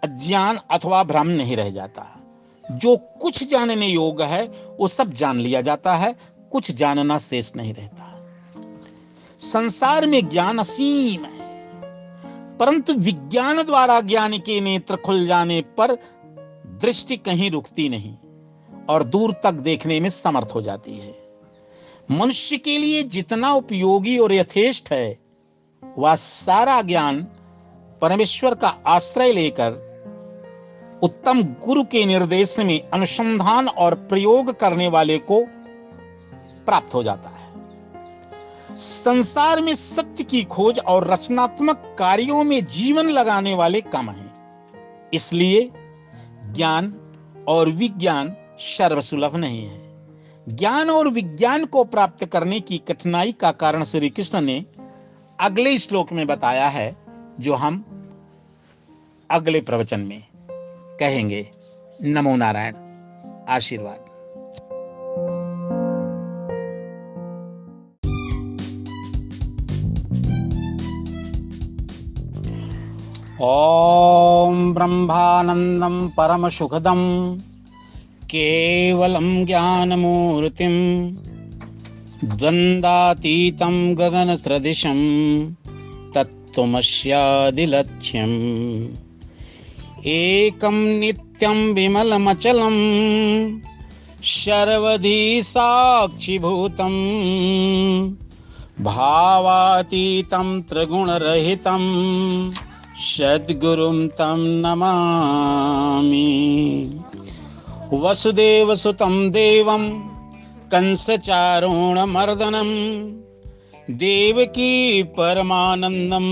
अज्ञान 0.03 0.59
अथवा 0.71 1.03
भ्रम 1.03 1.27
नहीं 1.27 1.55
रह 1.55 1.69
जाता। 1.69 2.23
जो 2.71 2.97
कुछ 2.97 3.47
जानने 3.47 3.87
योग्य 3.87 4.23
है, 4.23 4.43
वो 4.79 4.87
सब 4.87 5.13
जान 5.13 5.39
लिया 5.39 5.61
जाता 5.61 5.95
है, 5.95 6.15
कुछ 6.51 6.71
जानना 6.71 7.17
शेष 7.17 7.55
नहीं 7.55 7.73
रहता। 7.73 8.14
संसार 9.39 10.07
में 10.07 10.29
ज्ञान 10.29 10.57
असीम 10.57 11.25
है। 11.25 11.45
परंतु 12.57 12.93
विज्ञान 12.93 13.63
द्वारा 13.63 14.01
ज्ञान 14.01 14.37
के 14.37 14.61
नेत्र 14.61 14.95
खुल 14.95 15.27
जाने 15.27 15.61
पर 15.61 15.95
दृष्टि 16.81 17.17
कहीं 17.17 17.51
रुकती 17.51 17.89
नहीं 17.89 18.15
और 18.89 19.03
दूर 19.03 19.33
तक 19.43 19.51
देखने 19.51 19.99
में 19.99 20.09
समर्थ 20.09 20.47
हो 20.55 20.61
जाती 20.61 20.99
है। 20.99 21.13
मनुष्य 22.11 22.57
के 22.57 22.77
लिए 22.77 23.03
जितना 23.03 23.53
उपयोगी 23.53 24.17
और 24.17 24.33
यथेष्ट 24.33 24.91
है, 24.91 25.19
वह 25.97 26.15
सारा 26.15 26.81
ज्ञान 26.81 27.27
परमेश्वर 28.01 28.55
का 28.55 28.67
आश्रय 28.87 29.31
लेकर 29.31 29.85
उत्तम 31.03 31.43
गुरु 31.43 31.83
के 31.83 32.05
निर्देश 32.05 32.59
में 32.59 32.89
अनुसंधान 32.89 33.67
और 33.67 33.95
प्रयोग 33.95 34.59
करने 34.59 34.87
वाले 34.87 35.17
को 35.17 35.45
प्राप्त 36.65 36.93
हो 36.93 37.03
जाता 37.03 37.29
है। 37.29 37.44
संसार 38.77 39.61
में 39.61 39.75
सत्य 39.75 40.23
की 40.23 40.43
खोज 40.43 40.79
और 40.79 41.11
रचनात्मक 41.13 41.95
कार्यों 41.99 42.43
में 42.43 42.65
जीवन 42.65 43.09
लगाने 43.09 43.53
वाले 43.53 43.81
कम 43.81 44.09
हैं। 44.09 44.35
इसलिए 45.13 45.71
ज्ञान 46.51 46.95
और 47.47 47.69
विज्ञान 47.69 48.35
सर्वसुलभ 48.59 49.35
नहीं 49.35 49.65
है। 49.65 49.85
ज्ञान 50.49 50.89
और 50.89 51.07
विज्ञान 51.07 51.65
को 51.65 51.83
प्राप्त 51.83 52.25
करने 52.25 52.59
की 52.59 52.77
कठिनाई 52.77 53.31
का 53.31 53.51
कारण 53.51 53.83
श्री 53.83 54.09
कृष्ण 54.09 54.41
ने 54.41 54.65
अगले 55.41 55.77
श्लोक 55.77 56.11
में 56.11 56.27
बताया 56.27 56.67
है, 56.67 56.97
जो 57.39 57.53
हम 57.53 57.85
अगले 59.31 59.61
प्रवचन 59.61 59.99
में 59.99 60.23
कहेंगे। 60.99 61.51
नमो 62.01 62.35
नारायण। 62.35 62.75
आशीर्वाद। 63.49 64.04
ॐ 73.43 74.59
ब्रह्मानन्दं 74.73 75.95
परमसुखदं 76.17 76.99
केवलं 78.31 79.25
ज्ञानमूर्तिं 79.45 80.75
द्वन्द्वातीतं 82.23 83.75
गगनसदृशं 83.99 84.99
तत्त्वमस्यादिलक्ष्यम् 86.15 88.37
एकं 90.13 90.77
नित्यं 90.99 91.59
विमलमचलं 91.75 92.77
सर्वधी 94.35 95.19
साक्षिभूतं 95.43 96.95
भावातीतं 98.87 100.47
त्रिगुणरहितम् 100.69 101.89
सद्गुरुं 102.99 104.07
तं 104.07 104.37
नमामि। 104.37 106.99
वसुदेवसुतं 107.93 109.31
देवं, 109.31 110.07
कंसचारोणमर्दनं, 110.71 112.69
देवकी 113.95 115.03
परमानन्दं, 115.03 116.25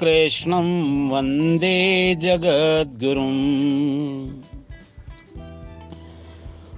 कृष्णं 0.00 1.08
वंदे 1.08 2.14
जगद्गुरुम् 2.14 4.28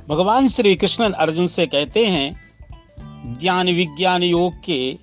भगवान 0.08 0.48
श्री 0.48 0.76
कृष्ण 0.76 1.12
अर्जुन 1.12 1.46
से 1.46 1.66
कहते 1.66 2.06
हैं, 2.06 2.40
ज्ञान 3.40 3.66
विज्ञान 3.66 4.22
योग 4.22 4.54
के, 4.54 4.98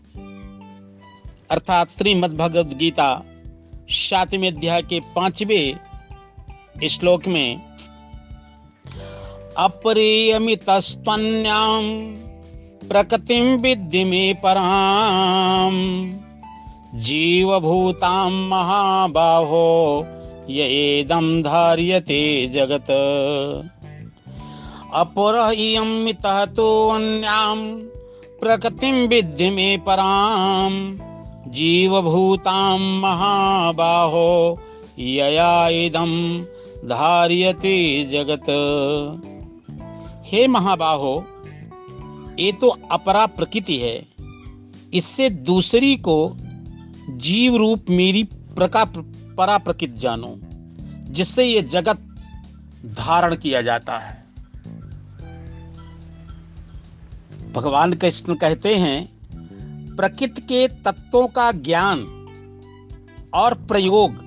अर्थात 1.51 1.89
श्रीमद 1.89 2.33
भगवद 2.33 2.77
गीता 2.77 3.23
सातवें 3.91 4.47
अध्याय 4.47 4.81
के 4.81 4.99
पाँचवें 4.99 5.77
श्लोक 6.89 7.27
में 7.27 7.61
अपरियमितस्त्वन्याम 9.57 11.83
प्रकृतिम 12.87 13.57
विद्धि 13.57 14.03
में 14.03 14.41
पराम 14.41 16.11
जीवभूताम 16.99 18.49
महाबाहो 18.49 20.07
येदम 20.49 21.43
धार्यते 21.43 22.47
जगत। 22.47 22.85
अपरयमितः 24.93 26.45
तो 26.45 26.89
अन्याम 26.89 27.77
प्रकृतिम 28.41 28.95
विद्धि 28.95 29.49
में 29.49 29.79
पराम 29.79 30.97
जीवभूतां 31.47 32.79
महाबाहो, 32.79 34.61
यया 34.99 35.69
धार्यते 36.87 38.05
जगत। 38.11 38.45
हे 40.25 40.47
महाबाहो, 40.47 41.25
ये 42.39 42.51
तो 42.51 42.67
अपरा 42.91 43.25
प्रकृति 43.25 43.77
है। 43.77 44.07
इससे 44.93 45.29
दूसरी 45.29 45.95
को 45.95 46.37
जीव 47.09 47.55
रूप 47.55 47.85
मेरी 47.89 48.23
प्रका 48.23 48.85
परा 49.37 49.57
प्रकृति 49.57 49.99
जानो, 49.99 50.35
जिससे 51.11 51.45
ये 51.45 51.61
जगत 51.61 51.97
धारण 52.85 53.35
किया 53.35 53.61
जाता 53.61 53.97
है। 53.97 54.25
भगवान 57.53 57.93
कृष्ण 57.93 58.35
कहते 58.35 58.75
हैं 58.75 59.20
प्रकृति 60.01 60.41
के 60.41 60.67
तत्वों 60.67 61.27
का 61.27 61.51
ज्ञान 61.51 61.99
और 63.33 63.53
प्रयोग 63.53 64.25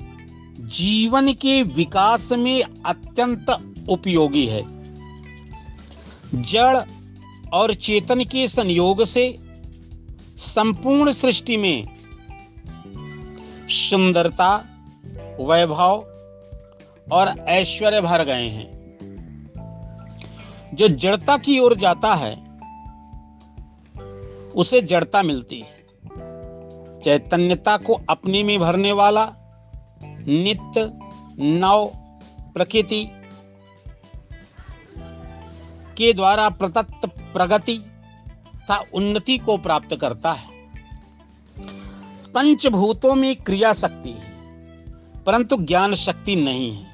जीवन 0.60 1.32
के 1.32 1.62
विकास 1.62 2.32
में 2.32 2.62
अत्यंत 2.86 3.74
उपयोगी 3.88 4.46
है। 4.46 4.62
जड़ 6.42 6.80
और 7.52 7.74
चेतन 7.74 8.20
के 8.20 8.48
संयोग 8.48 9.04
से 9.04 9.38
संपूर्ण 10.36 11.12
सृष्टि 11.12 11.56
में 11.56 11.88
सुंदरता, 13.68 14.64
वैभव 15.40 16.06
और 17.12 17.38
ऐश्वर्य 17.48 18.00
भर 18.00 18.24
गए 18.24 18.48
हैं। 18.48 18.70
जो 20.74 20.88
जड़ता 20.88 21.36
की 21.36 21.58
ओर 21.58 21.76
जाता 21.76 22.14
है 22.14 22.43
उसे 24.56 24.80
जड़ता 24.82 25.22
मिलती 25.22 25.60
है। 25.60 25.72
चैतन्यता 27.00 27.76
को 27.76 28.00
अपने 28.10 28.42
में 28.42 28.58
भरने 28.60 28.92
वाला 28.92 29.24
नित्य 30.02 30.90
नव 31.40 31.90
प्रकृति 32.54 33.04
के 35.96 36.12
द्वारा 36.12 36.48
प्रतत्त 36.50 37.06
प्रगति 37.32 37.76
तथा 38.48 38.78
उन्नति 38.94 39.36
को 39.38 39.56
प्राप्त 39.56 39.96
करता 39.96 40.32
है। 40.32 40.52
पंचभूतों 42.34 43.14
में 43.14 43.34
क्रिया 43.36 43.72
शक्ति 43.72 44.10
है, 44.10 44.32
परंतु 45.24 45.56
ज्ञान 45.56 45.94
शक्ति 45.94 46.36
नहीं 46.36 46.70
है। 46.72 46.86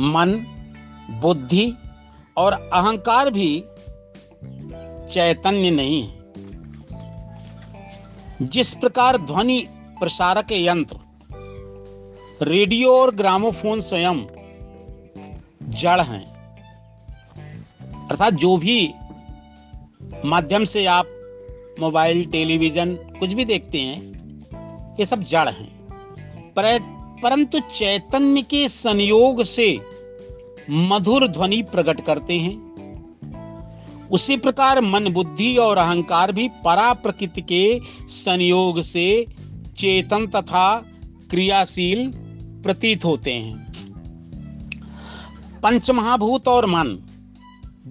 मन, 0.00 0.34
बुद्धि 1.22 1.72
और 2.36 2.52
अहंकार 2.52 3.30
भी 3.30 3.48
चैतन्य 5.10 5.70
नहीं 5.70 6.02
है। 6.02 6.15
जिस 8.42 8.74
प्रकार 8.74 9.16
ध्वनि 9.16 9.66
प्रसारक 10.00 10.52
यंत्र 10.52 10.96
रेडियो 12.42 12.96
और 12.96 13.14
ग्रामोफोन 13.14 13.80
स्वयं 13.80 14.26
जड़ 15.62 16.00
हैं 16.00 16.24
अर्थात 18.08 18.34
जो 18.34 18.56
भी 18.56 18.92
माध्यम 20.24 20.64
से 20.64 20.86
आप 20.86 21.06
मोबाइल 21.80 22.24
टेलीविज़न 22.24 22.94
कुछ 22.94 23.32
भी 23.32 23.44
देखते 23.44 23.78
हैं 23.78 24.16
ये 25.00 25.06
सब 25.06 25.22
जड़ 25.22 25.48
हैं। 25.48 25.76
पर, 26.52 26.78
परंतु 27.22 27.60
चैतन्य 27.60 28.42
के 28.42 28.68
संयोग 28.68 29.44
से 29.44 29.80
मधुर 30.70 31.28
ध्वनि 31.28 31.62
प्रकट 31.62 32.00
करते 32.00 32.38
हैं। 32.38 32.65
उसी 34.12 34.36
प्रकार 34.36 34.80
मन 34.80 35.08
बुद्धि 35.08 35.56
और 35.56 35.76
अहंकार 35.76 36.32
भी 36.32 36.48
परा 36.48 36.92
प्रकृति 36.92 37.42
के 37.42 37.80
संयोग 38.08 38.82
से 38.82 39.26
चेतन 39.76 40.26
तथा 40.26 40.84
क्रियाशील 41.30 42.12
प्रतीत 42.62 43.04
होते 43.04 43.32
हैं। 43.32 43.72
पंचमहाभूत 45.62 46.48
और 46.48 46.66
मन, 46.66 46.98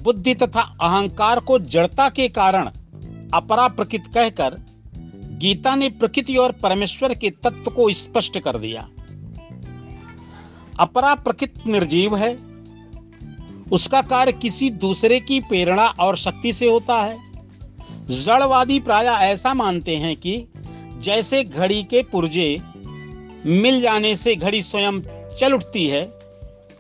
बुद्धि 0.03 0.36
तथा 0.36 0.61
अहंकार 0.82 1.39
को 1.39 1.59
जड़ता 1.59 2.09
के 2.09 2.28
कारण 2.30 2.70
अपरा 3.34 3.68
प्रकृति 3.68 4.11
कहकर 4.13 4.57
गीता 5.38 5.76
ने 5.76 5.89
प्रकृति 5.89 6.36
और 6.36 6.51
परमेश्वर 6.51 7.13
के 7.13 7.30
तत्व 7.30 7.72
को 7.72 7.91
स्पष्ट 7.93 8.39
कर 8.39 8.57
दिया। 8.57 8.88
अपरा 10.80 11.16
प्रकृति 11.16 11.72
निर्जीव 11.72 12.16
है 12.16 12.54
उसका 13.72 14.01
कार्य 14.01 14.32
किसी 14.32 14.70
दूसरे 14.70 15.20
की 15.20 15.39
प्रेरणा 15.39 15.86
और 15.99 16.18
शक्ति 16.18 16.53
से 16.53 16.70
होता 16.70 17.01
है। 17.01 17.18
जड़वादी 18.09 18.80
प्राय 18.80 19.05
ऐसा 19.05 19.53
मानते 19.53 19.95
हैं 19.95 20.16
कि 20.16 20.47
जैसे 20.97 21.43
घड़ी 21.43 21.84
के 21.84 22.03
पुर्जे 22.03 22.61
मिल 23.45 23.82
जाने 23.82 24.16
से 24.16 24.36
घड़ी 24.36 24.63
स्वयं 24.63 25.01
चल 25.39 25.53
उठती 25.53 25.88
है, 25.88 26.13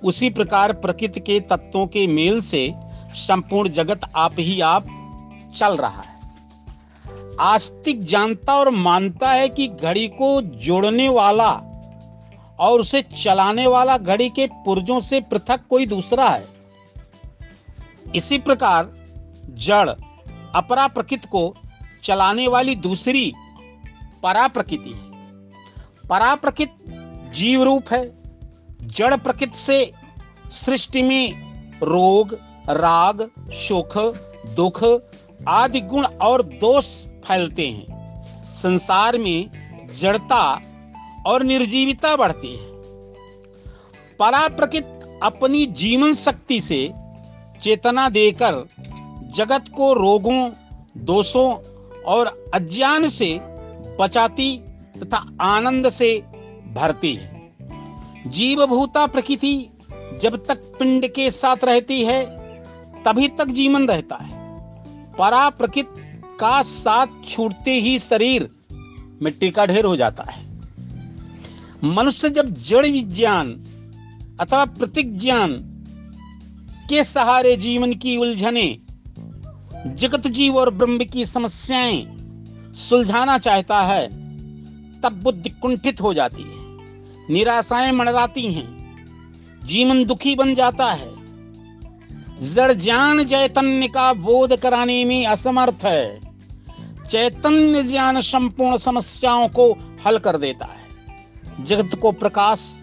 उसी 0.03 0.29
प्रकार 0.29 0.73
प्रकृति 0.73 1.19
के 1.19 1.39
तत्वों 1.39 1.87
के 1.87 2.07
मेल 2.07 2.41
से 2.41 2.73
संपूर्ण 3.15 3.69
जगत 3.69 4.01
आप 4.15 4.35
ही 4.39 4.61
आप 4.61 4.87
चल 5.57 5.77
रहा 5.77 6.01
है। 6.01 6.13
आस्तिक 7.39 8.03
जानता 8.03 8.55
और 8.55 8.69
मानता 8.69 9.29
है 9.29 9.49
कि 9.49 9.67
घड़ी 9.67 10.07
को 10.07 10.41
जोड़ने 10.41 11.09
वाला 11.09 11.51
और 12.59 12.79
उसे 12.79 13.01
चलाने 13.01 13.67
वाला 13.67 13.97
घड़ी 13.97 14.29
के 14.29 14.47
पुर्जों 14.47 14.99
से 14.99 15.21
पृथक 15.21 15.61
कोई 15.69 15.85
दूसरा 15.85 16.29
है। 16.29 16.54
इसी 18.15 18.37
प्रकार 18.37 18.93
जड़ 19.49 19.89
अपरा 20.55 20.87
प्रकृति 20.87 21.27
को 21.27 21.55
चलाने 22.03 22.47
वाली 22.47 22.75
दूसरी 22.75 23.33
परा 24.23 24.47
प्रकृति 24.47 24.89
है। 24.89 25.11
परा 26.09 26.35
प्रकृति 26.35 26.85
जीव 27.35 27.63
रूप 27.63 27.85
है। 27.91 28.23
जड़ 28.87 29.15
प्रकृति 29.15 29.57
से 29.57 29.91
सृष्टि 30.49 31.03
में 31.03 31.33
रोग, 31.83 32.33
राग 32.69 33.31
सुख 33.49 33.97
दुख 34.55 34.83
आदि 35.47 35.81
गुण 35.81 36.05
और 36.05 36.43
दोष 36.43 37.05
फैलते 37.05 37.67
हैं। 37.67 37.85
संसार 38.53 39.17
में 39.17 39.49
जड़ता 39.99 40.61
और 41.27 41.43
निर्जीविता 41.43 42.15
बढ़ती 42.15 42.55
है। 42.55 42.67
परा 44.19 44.47
प्रकृति 44.47 45.19
अपनी 45.23 45.65
जीवन 45.65 46.13
शक्ति 46.13 46.61
से 46.61 46.93
चेतना 47.65 48.09
देकर 48.09 48.67
जगत 49.35 49.65
को 49.75 49.93
रोगों, 49.93 50.51
दोषों 50.97 51.53
और 52.01 52.51
अज्ञान 52.53 53.09
से 53.09 53.39
बचाती 53.99 54.57
तथा 55.03 55.37
आनंद 55.41 55.89
से 55.89 56.23
भरती। 56.73 57.15
है 57.15 57.53
जीवभूता 58.27 59.07
प्रकृति 59.07 59.69
जब 60.21 60.45
तक 60.45 60.57
पिंड 60.57 61.07
के 61.07 61.31
साथ 61.31 61.55
रहती 61.63 62.05
है, 62.05 62.25
तभी 63.03 63.27
तक 63.27 63.45
जीवन 63.45 63.87
रहता 63.87 64.15
है। 64.15 64.33
परा 65.13 65.49
प्रकृति 65.49 66.21
का 66.39 66.61
साथ 66.61 67.07
छूटते 67.29 67.71
ही 67.71 67.99
शरीर 67.99 68.49
मिट्टी 69.21 69.49
का 69.49 69.65
ढेर 69.65 69.85
हो 69.85 69.95
जाता 69.95 70.23
है। 70.23 70.45
मनुष्य 71.83 72.29
जब 72.29 72.53
जड़ 72.53 72.85
विज्ञान 72.85 73.61
अथवा 74.39 74.65
प्रतीक 74.65 75.17
ज्ञान 75.17 75.71
के 76.89 77.03
सहारे 77.03 77.55
जीवन 77.55 77.93
की 77.93 78.17
उलझने, 78.17 78.79
जगत 79.87 80.27
जीव 80.27 80.57
और 80.57 80.69
ब्रह्म 80.69 81.05
की 81.05 81.25
समस्याएँ 81.25 82.11
सुलझाना 82.75 83.37
चाहता 83.37 83.81
है, 83.81 84.07
तब 85.01 85.19
बुद्धि 85.23 85.49
कुंठित 85.49 86.01
हो 86.01 86.13
जाती 86.13 86.41
है। 86.41 86.65
निराशाएँ 87.33 87.91
मंडराती 87.91 88.53
हैं, 88.53 88.67
जीवन 89.63 90.05
दुखी 90.05 90.35
बन 90.35 90.55
जाता 90.55 90.85
है। 90.85 91.15
जड़ 92.53 92.73
ज्ञान 92.73 93.23
चैतन्य 93.23 93.87
का 93.87 94.13
बोध 94.13 94.55
कराने 94.55 95.05
में 95.05 95.27
असमर्थ 95.27 95.85
है। 95.85 96.19
चैतन्य 97.09 97.83
ज्ञान 97.83 98.21
संपूर्ण 98.21 98.77
समस्याओं 98.77 99.47
को 99.47 99.71
हल 100.07 100.17
कर 100.17 100.37
देता 100.37 100.65
है। 100.65 100.85
जगत 101.65 101.95
को 101.95 102.11
प्रकाश 102.11 102.81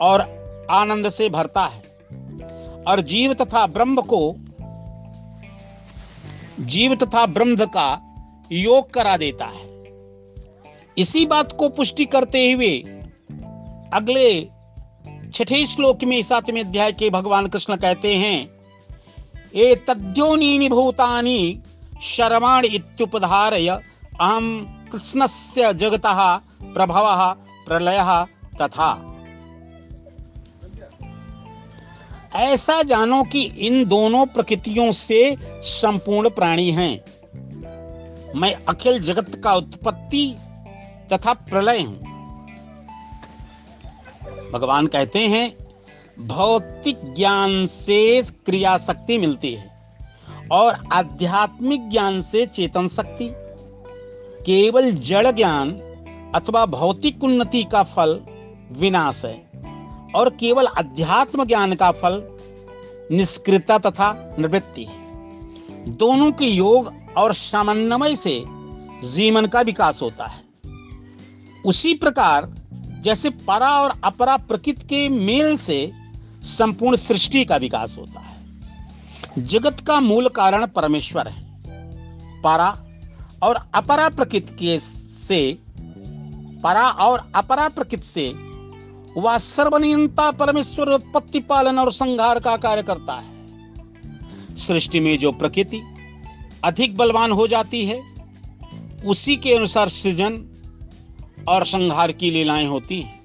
और 0.00 0.20
आनंद 0.70 1.08
से 1.08 1.28
भरता 1.28 1.64
है। 1.64 1.89
और 2.88 3.00
जीव 3.00 3.32
तथा 3.34 3.66
ब्रह्म 3.66 4.02
को, 4.02 4.34
जीव 6.60 6.94
तथा 6.94 7.26
ब्रह्म 7.26 7.66
का 7.66 7.88
योग 8.52 8.92
करा 8.92 9.16
देता 9.16 9.44
है। 9.44 9.68
इसी 10.98 11.26
बात 11.26 11.52
को 11.52 11.68
पुष्टि 11.68 12.04
करते 12.04 12.50
हुए 12.52 12.78
अगले 13.94 14.44
छठे 15.34 15.66
श्लोक 15.66 16.04
में, 16.04 16.22
सातवें 16.22 16.60
अध्याय 16.60 16.92
के 16.92 17.10
भगवान 17.10 17.46
कृष्ण 17.46 17.76
कहते 17.76 18.14
हैं, 18.16 18.48
ए 19.54 19.74
तद्योनी 19.88 20.68
भूतानि 20.68 21.62
शर्माण 22.02 22.64
इत्युपधारय 22.64 23.68
अहम 23.68 24.66
कृष्णस्य 24.92 25.72
जगतः, 25.74 26.36
प्रभवः, 26.64 27.24
प्रलयः 27.66 28.22
तथा। 28.62 29.09
ऐसा 32.36 32.82
जानो 32.82 33.24
कि 33.24 33.42
इन 33.42 33.84
दोनों 33.84 34.26
प्रकृतियों 34.26 34.92
से 34.92 35.36
संपूर्ण 35.62 36.30
प्राणी 36.30 36.70
हैं। 36.70 37.04
मैं 38.36 38.54
अखिल 38.68 39.00
जगत 39.00 39.40
का 39.44 39.54
उत्पत्ति 39.54 40.36
तथा 41.12 41.32
प्रलय 41.32 41.80
हूँ। 41.80 42.00
भगवान 44.52 44.86
कहते 44.86 45.18
हैं, 45.18 45.56
भौतिक 46.26 47.14
ज्ञान 47.14 47.66
से 47.66 48.22
क्रिया 48.22 48.78
शक्ति 48.78 49.18
मिलती 49.18 49.54
है 49.54 49.70
और 50.52 50.78
आध्यात्मिक 50.92 51.90
ज्ञान 51.90 52.22
से 52.22 52.46
चेतन 52.46 52.88
शक्ति। 52.88 53.30
केवल 54.46 54.90
जड़ 54.90 55.30
ज्ञान 55.30 55.70
अथवा 56.34 56.66
भौतिक 56.66 57.24
उन्नति 57.24 57.64
का 57.64 57.82
फल 57.82 58.20
विनाश 58.72 59.24
है। 59.24 59.49
और 60.14 60.30
केवल 60.30 60.66
अध्यात्म 60.66 61.44
ज्ञान 61.44 61.74
का 61.74 61.90
फल 61.90 62.22
निष्क्रियता 63.12 63.78
तथा 63.78 64.36
निवृत्ति 64.38 64.84
है। 64.84 65.00
दोनों 65.96 66.32
के 66.32 66.44
योग 66.44 66.94
और 67.16 67.34
समन्वय 67.34 68.16
से 68.16 68.44
जीवन 69.04 69.46
का 69.46 69.60
विकास 69.60 70.02
होता 70.02 70.26
है। 70.26 70.40
उसी 71.66 71.94
प्रकार 71.94 72.54
जैसे 73.00 73.30
परा 73.30 73.70
और 73.70 74.00
अपरा 74.04 74.36
प्रकृति 74.36 74.86
के 74.86 75.08
मेल 75.08 75.56
से 75.56 75.92
संपूर्ण 76.42 76.96
सृष्टि 76.96 77.44
का 77.44 77.56
विकास 77.56 77.98
होता 77.98 78.20
है। 78.20 78.36
जगत 79.38 79.80
का 79.80 80.00
मूल 80.00 80.28
कारण 80.28 80.66
परमेश्वर 80.66 81.28
है। 81.28 81.62
परा 82.42 82.84
और 83.42 83.70
अपरा 83.74 84.08
प्रकृति 84.08 84.54
के 84.54 84.80
से, 84.80 85.58
परा 86.62 86.88
और 86.88 87.32
अपरा 87.34 87.68
प्रकृति 87.68 88.06
से 88.06 88.49
वह 89.16 89.38
सर्वनियंता 89.38 90.30
परमेश्वर 90.30 90.88
उत्पत्ति 90.88 91.40
पालन 91.40 91.78
और 91.78 91.92
संहार 91.92 92.40
का 92.40 92.56
कार्य 92.56 92.82
करता 92.82 93.14
है। 93.14 93.40
सृष्टि 94.56 95.00
में 95.00 95.18
जो 95.18 95.32
प्रकृति 95.32 95.80
अधिक 96.64 96.96
बलवान 96.96 97.32
हो 97.32 97.46
जाती 97.46 97.84
है, 97.84 98.02
उसी 99.06 99.36
के 99.36 99.54
अनुसार 99.54 99.88
सृजन 99.88 100.46
और 101.48 101.64
संहार 101.64 102.12
की 102.12 102.30
लीलाएँ 102.30 102.66
होती 102.66 103.00
हैं। 103.00 103.20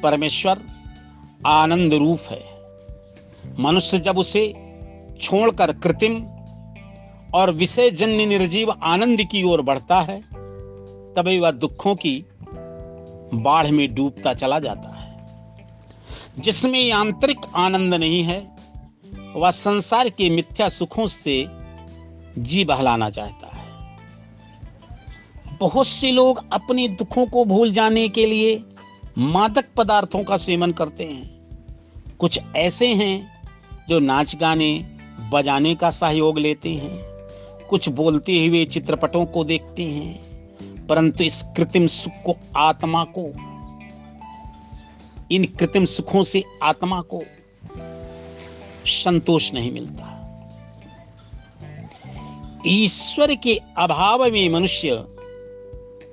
परमेश्वर 0.00 0.60
आनंद 1.46 1.94
रूप 1.94 2.18
है। 2.30 2.54
मनुष्य 3.60 3.98
जब 3.98 4.18
उसे 4.18 4.54
छोड़कर 5.20 5.72
कृत्रिम 5.72 6.24
और 7.34 7.50
विषय 7.50 7.90
जन्य 7.90 8.26
निर्जीव 8.26 8.70
आनंद 8.70 9.22
की 9.22 9.42
ओर 9.42 9.62
बढ़ता 9.62 10.00
है, 10.00 10.20
तभी 11.14 11.38
वह 11.38 11.50
दुखों 11.50 11.94
की 11.94 12.24
बाढ़ 13.34 13.70
में 13.70 13.94
डूबता 13.94 14.34
चला 14.34 14.58
जाता 14.58 15.00
है। 15.00 15.04
जिसमें 16.38 16.80
यांत्रिक 16.80 17.38
आनंद 17.54 17.94
नहीं 17.94 18.22
है, 18.22 18.56
वह 19.36 19.50
संसार 19.50 20.08
के 20.08 20.30
मिथ्या 20.30 20.68
सुखों 20.68 21.06
से 21.06 21.46
जी 22.38 22.64
बहलाना 22.64 23.10
चाहता 23.10 23.46
है। 23.46 23.54
बहुत 25.60 25.86
से 25.86 26.10
लोग 26.10 26.44
अपने 26.52 26.88
दुखों 26.88 27.26
को 27.26 27.44
भूल 27.44 27.72
जाने 27.72 28.08
के 28.08 28.26
लिए 28.26 28.64
मादक 29.18 29.64
पदार्थों 29.76 30.24
का 30.24 30.36
सेवन 30.36 30.72
करते 30.72 31.04
हैं। 31.04 31.34
कुछ 32.18 32.40
ऐसे 32.56 32.88
हैं 32.94 33.42
जो 33.88 33.98
नाच 33.98 34.36
गाने, 34.36 34.98
बजाने 35.32 35.74
का 35.74 35.90
सहयोग 35.90 36.38
लेते 36.38 36.74
हैं। 36.74 36.98
कुछ 37.68 37.88
बोलते 37.88 38.46
हुए 38.46 38.64
चित्रपटों 38.64 39.26
को 39.26 39.44
देखते 39.44 39.82
हैं। 39.82 40.23
परंतु 40.88 41.24
इस 41.24 41.42
कृत्रिम 41.56 41.86
सुख 41.86 42.12
को, 42.26 42.36
आत्मा 42.56 43.04
को, 43.18 43.24
इन 45.30 45.44
कृत्रिम 45.44 45.84
सुखों 45.84 46.24
से 46.24 46.44
आत्मा 46.62 47.00
को 47.00 47.22
संतोष 48.86 49.54
नहीं 49.54 49.72
मिलता। 49.72 50.10
ईश्वर 52.66 53.34
के 53.34 53.60
अभाव 53.78 54.24
में 54.24 54.48
मनुष्य 54.48 55.04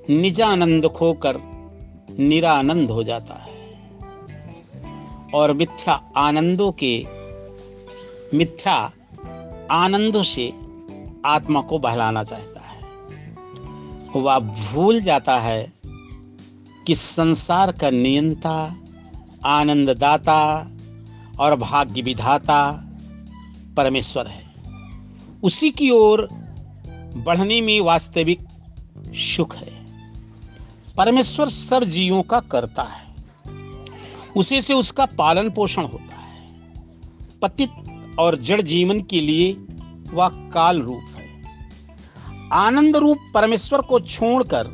निजानंद 0.10 0.86
खोकर 0.88 1.38
निरानंद 2.20 2.90
हो 2.90 3.04
जाता 3.04 3.34
है 3.34 3.52
और 5.34 5.54
मिथ्या 5.54 5.94
आनंदों 6.18 6.72
के, 6.72 7.08
मिथ्या 8.34 8.92
आनंदों 9.72 10.24
से 10.24 10.54
आत्मा 11.26 11.62
को 11.62 11.80
बहलाना 11.80 12.24
चाहता 12.24 12.51
वह 14.20 14.40
भूल 14.40 15.02
जाता 15.02 15.40
है 15.40 15.74
कि 16.88 16.96
संसार 16.96 17.72
का 17.72 17.90
नियंता, 17.90 18.76
आनंददाता 19.46 20.72
और 21.40 21.56
भाग्य 21.56 22.02
विधाता 22.02 22.88
परमेश्वर 23.78 24.28
है। 24.28 24.44
उसी 25.44 25.72
की 25.72 25.90
ओर 25.90 26.28
बढ़ने 27.16 27.62
में 27.62 27.82
वास्तविक 27.82 28.40
सुख 29.08 29.56
है। 29.56 29.86
परमेश्वर 30.98 31.50
सब 31.50 31.84
जीवों 31.84 32.24
का 32.24 32.40
करता 32.40 32.84
है। 32.84 33.16
उसी 34.36 34.62
से 34.62 34.74
उसका 34.74 35.06
पालन 35.06 35.50
पोषण 35.50 35.86
होता 35.86 36.16
है। 36.16 36.56
पतित 37.42 37.70
और 38.20 38.38
जड़ 38.38 38.62
जीवन 38.62 39.00
के 39.00 39.22
लिए 39.22 39.54
वह 40.14 40.30
काल 40.30 40.82
रूप 40.82 41.04
है। 41.16 41.21
आनंद 42.52 42.96
रूप 42.96 43.18
परमेश्वर 43.34 43.82
को 43.82 44.00
छोड़कर 44.00 44.68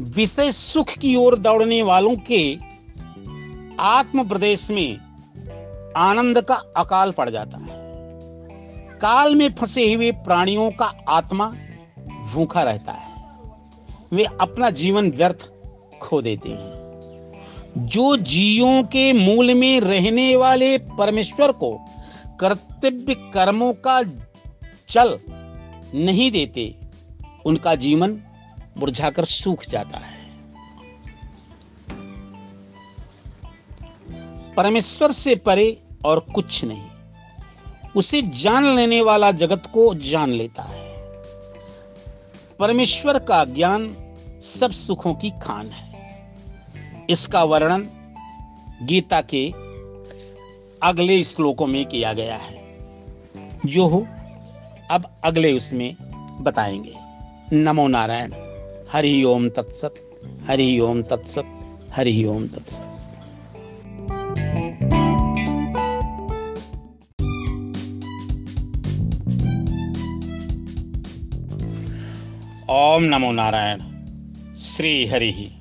विषय 0.00 0.52
सुख 0.52 0.88
की 0.88 1.16
ओर 1.16 1.38
दौड़ने 1.38 1.82
वालों 1.82 2.16
के 2.16 2.58
आत्म 3.80 4.28
प्रदेश 4.28 4.70
में 4.70 4.96
आनंद 5.96 6.40
का 6.42 6.54
अकाल 6.54 7.10
पड़ 7.10 7.30
जाता 7.30 7.58
है। 7.58 7.68
काल 8.98 9.36
में 9.36 9.54
फंसे 9.54 9.94
हुए 9.94 10.10
प्राणियों 10.10 10.70
का 10.70 10.92
आत्मा 11.08 11.54
भूखा 12.32 12.62
रहता 12.62 12.92
है। 12.92 13.24
वे 14.12 14.24
अपना 14.24 14.70
जीवन 14.70 15.10
व्यर्थ 15.10 15.52
खो 16.00 16.22
देते 16.22 16.48
हैं। 16.48 16.80
जो 17.78 18.16
जीवों 18.16 18.82
के 18.82 19.12
मूल 19.12 19.54
में 19.54 19.80
रहने 19.80 20.36
वाले 20.36 20.78
परमेश्वर 20.78 21.52
को 21.52 21.80
कर्तव्य 22.40 23.14
कर्मों 23.14 23.72
का 23.72 24.02
चल 24.88 25.18
नहीं 25.94 26.30
देते 26.30 26.79
उनका 27.46 27.74
जीवन 27.74 28.22
मुरझाकर 28.76 29.24
सूख 29.24 29.64
जाता 29.64 29.98
है। 29.98 30.20
परमेश्वर 34.54 35.12
से 35.12 35.34
परे 35.34 35.82
और 36.04 36.20
कुछ 36.20 36.64
नहीं, 36.64 36.90
उसे 37.96 38.22
जान 38.22 38.64
लेने 38.64 39.02
वाला 39.02 39.32
जगत 39.32 39.66
को 39.66 39.94
जान 39.94 40.30
लेता 40.30 40.62
है। 40.62 40.94
परमेश्वर 42.58 43.18
का 43.18 43.44
ज्ञान 43.44 43.96
सब 44.44 44.70
सुखों 44.70 45.14
की 45.14 45.30
खान 45.30 45.66
है। 45.66 45.90
इसका 47.10 47.44
वर्णन 47.44 47.88
गीता 48.82 49.20
के 49.20 49.50
अगले 50.82 51.24
श्लोकों 51.24 51.66
में 51.66 51.86
किया 51.86 52.12
गया 52.12 52.36
है। 52.36 52.78
जो 53.66 53.86
हो, 53.86 54.06
अब 54.90 55.20
अगले 55.24 55.52
उसमें 55.52 55.96
बताएँगे। 56.40 57.09
नमो 57.52 57.88
नारायण। 57.88 58.32
हरि 58.92 59.24
ओम 59.24 59.48
तत्सत, 59.48 59.94
हरि 60.46 60.80
ओम 60.80 61.02
तत्सत, 61.02 61.44
हरि 61.96 62.24
ओम 62.24 62.46
तत्सत। 62.46 62.84
ओम 72.70 73.02
नमो 73.02 73.32
नारायण। 73.32 73.78
श्री 74.56 75.06
हरि 75.06 75.52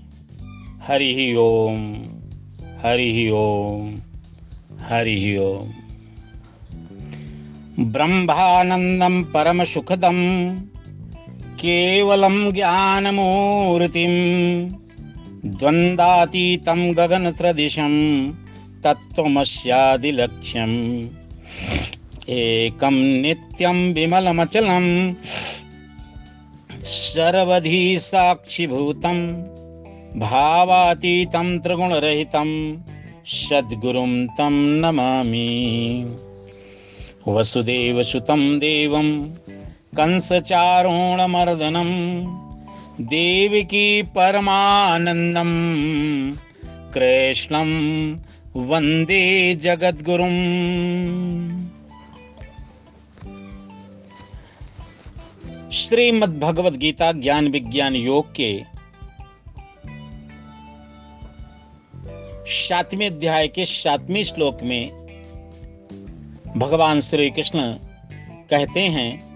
हरि 0.88 1.36
ओम 1.36 2.04
हरि 2.84 3.30
ओम 3.30 4.00
हरि 4.80 5.38
ओम। 5.38 5.70
ब्रह्मानन्दं 7.92 9.24
परमसुखदं 9.24 10.18
केवलं 11.60 12.52
ज्ञानमूर्तिं 12.52 14.14
द्वन्द्वातीतं 15.46 16.98
गगनसदृशं 16.98 17.96
तत्त्वमस्यादिलक्ष्यम्। 18.84 21.08
एकं 22.30 23.22
नित्यं 23.22 23.94
विमलमचलं 23.94 25.14
सर्वधी 26.86 28.00
साक्षिभूतं 28.00 29.18
भावातीतं 30.20 31.60
त्रिगुणरहितं 31.60 32.78
सद्गुरुं 33.26 34.28
तं 34.28 34.82
नमामि। 34.82 36.06
वसुदेवसुतं 37.28 38.60
देवं 38.60 39.30
कंसचारोणमर्दनं 39.98 41.90
देवकी 43.00 44.02
परमानन्दं 44.02 45.52
कृष्णं 46.94 47.70
वंदे 48.56 49.56
जगद्गुरुम्। 49.56 50.38
श्रीमद् 55.72 56.40
भगवद 56.40 56.76
गीता 56.76 57.12
ज्ञान 57.12 57.48
विज्ञान 57.48 57.96
योग 57.96 58.32
के 58.32 58.52
सातवें 62.48 63.08
अध्याय 63.08 63.48
के 63.48 63.66
सातवें 63.66 64.24
श्लोक 64.24 64.64
में 64.64 64.90
भगवान 66.58 67.02
श्री 67.02 67.30
कृष्ण 67.30 67.60
कहते 68.50 68.80
हैं 68.80 69.29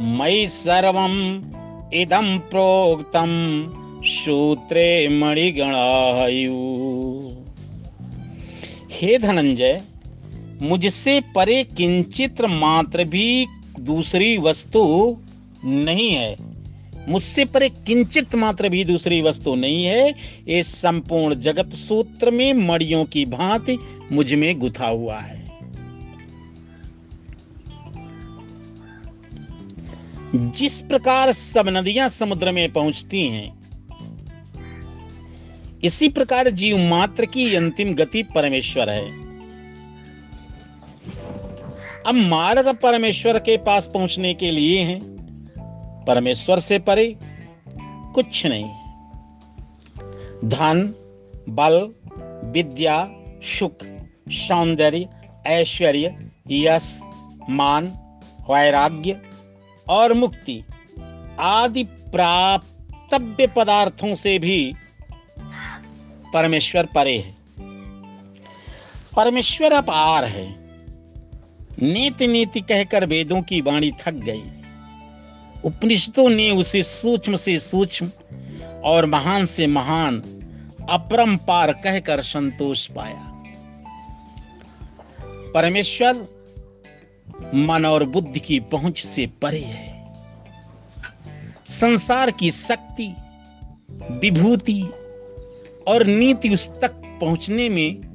मयि 0.00 0.48
सर्वम् 0.48 1.42
इदं 1.94 2.38
प्रोक्तं 2.38 3.64
सूत्रे 4.04 5.08
मणिगणायु। 5.08 6.54
हे 8.94 9.18
धनंजय, 9.18 9.82
मुझसे 10.62 11.20
परे 11.20 11.64
किंचित 11.64 12.40
मात्र 12.40 13.04
भी 13.04 13.46
दूसरी 13.80 14.38
वस्तु 14.38 15.16
नहीं 15.64 16.10
है। 16.10 16.36
मुझसे 17.08 17.44
परे 17.44 17.68
किंचित 17.68 18.34
मात्र 18.34 18.68
भी 18.68 18.84
दूसरी 18.84 19.22
वस्तु 19.22 19.54
नहीं 19.54 19.84
है। 19.84 20.14
इस 20.48 20.66
संपूर्ण 20.66 21.34
जगत 21.34 21.72
सूत्र 21.72 22.30
में 22.30 22.52
मड़ियों 22.52 23.04
की 23.04 23.26
भांति 23.26 23.78
मुझमें 24.12 24.58
गुथा 24.58 24.86
हुआ 24.86 25.18
है। 25.18 25.50
जिस 30.34 30.82
प्रकार 30.82 31.32
सब 31.32 31.68
नदियाँ 31.68 32.08
समुद्र 32.08 32.52
में 32.52 32.72
पहुँचती 32.72 33.28
हैं 33.28 33.63
इसी 35.84 36.08
प्रकार 36.08 36.50
जीव 36.50 36.78
मात्र 36.78 37.26
की 37.26 37.54
अंतिम 37.54 37.94
गति 37.94 38.22
परमेश्वर 38.22 38.90
है। 38.90 39.10
अब 42.06 42.14
मार्ग 42.14 42.74
परमेश्वर 42.74 43.38
के 43.38 43.56
पास 43.56 43.90
पहुँचने 43.94 44.34
के 44.34 44.50
लिए 44.50 44.82
है। 44.82 45.00
परमेश्वर 46.04 46.58
से 46.58 46.78
परे 46.78 47.16
कुछ 48.14 48.46
नहीं। 48.46 48.64
धन, 50.48 50.94
बल, 51.48 51.94
विद्या, 52.50 53.10
सुख, 53.58 53.76
सौंदर्य, 54.28 55.08
ऐश्वर्य, 55.46 56.30
यश, 56.50 57.02
मान, 57.50 57.86
वैराग्य 58.50 59.20
और 59.88 60.14
मुक्ति 60.14 60.64
आदि 61.40 61.84
प्राप्तव्य 61.84 63.46
पदार्थों 63.46 64.14
से 64.14 64.38
भी 64.38 64.74
परमेश्वर 66.34 66.86
परे 66.86 67.18
है। 67.18 67.36
परमेश्वर 69.16 69.72
अपार 69.72 70.24
है। 70.24 70.56
नीति 71.82 72.26
नीति 72.26 72.60
कहकर 72.60 73.06
वेदों 73.06 73.42
की 73.42 73.60
वाणी 73.60 73.90
थक 73.90 74.12
गई। 74.12 74.42
उपनिषदों 75.64 76.28
ने 76.28 76.50
उसे 76.50 76.82
सूक्ष्म 76.82 77.36
से 77.36 77.58
सूक्ष्म 77.58 78.10
और 78.84 79.06
महान 79.06 79.46
से 79.46 79.66
महान, 79.66 80.20
अपरंपार 80.90 81.72
कहकर 81.72 82.22
संतोष 82.22 82.86
पाया। 82.86 83.42
परमेश्वर 85.54 86.28
मन 87.54 87.86
और 87.86 88.04
बुद्धि 88.04 88.40
की 88.40 88.60
पहुँच 88.60 89.00
से 89.00 89.26
परे 89.26 89.60
है। 89.60 90.14
संसार 91.66 92.30
की 92.30 92.50
शक्ति, 92.50 93.14
विभूति 94.10 94.92
और 95.88 96.06
नीति 96.06 96.48
उस 96.48 96.80
तक 96.80 96.88
पहुँचने 97.20 97.68
में 97.68 98.14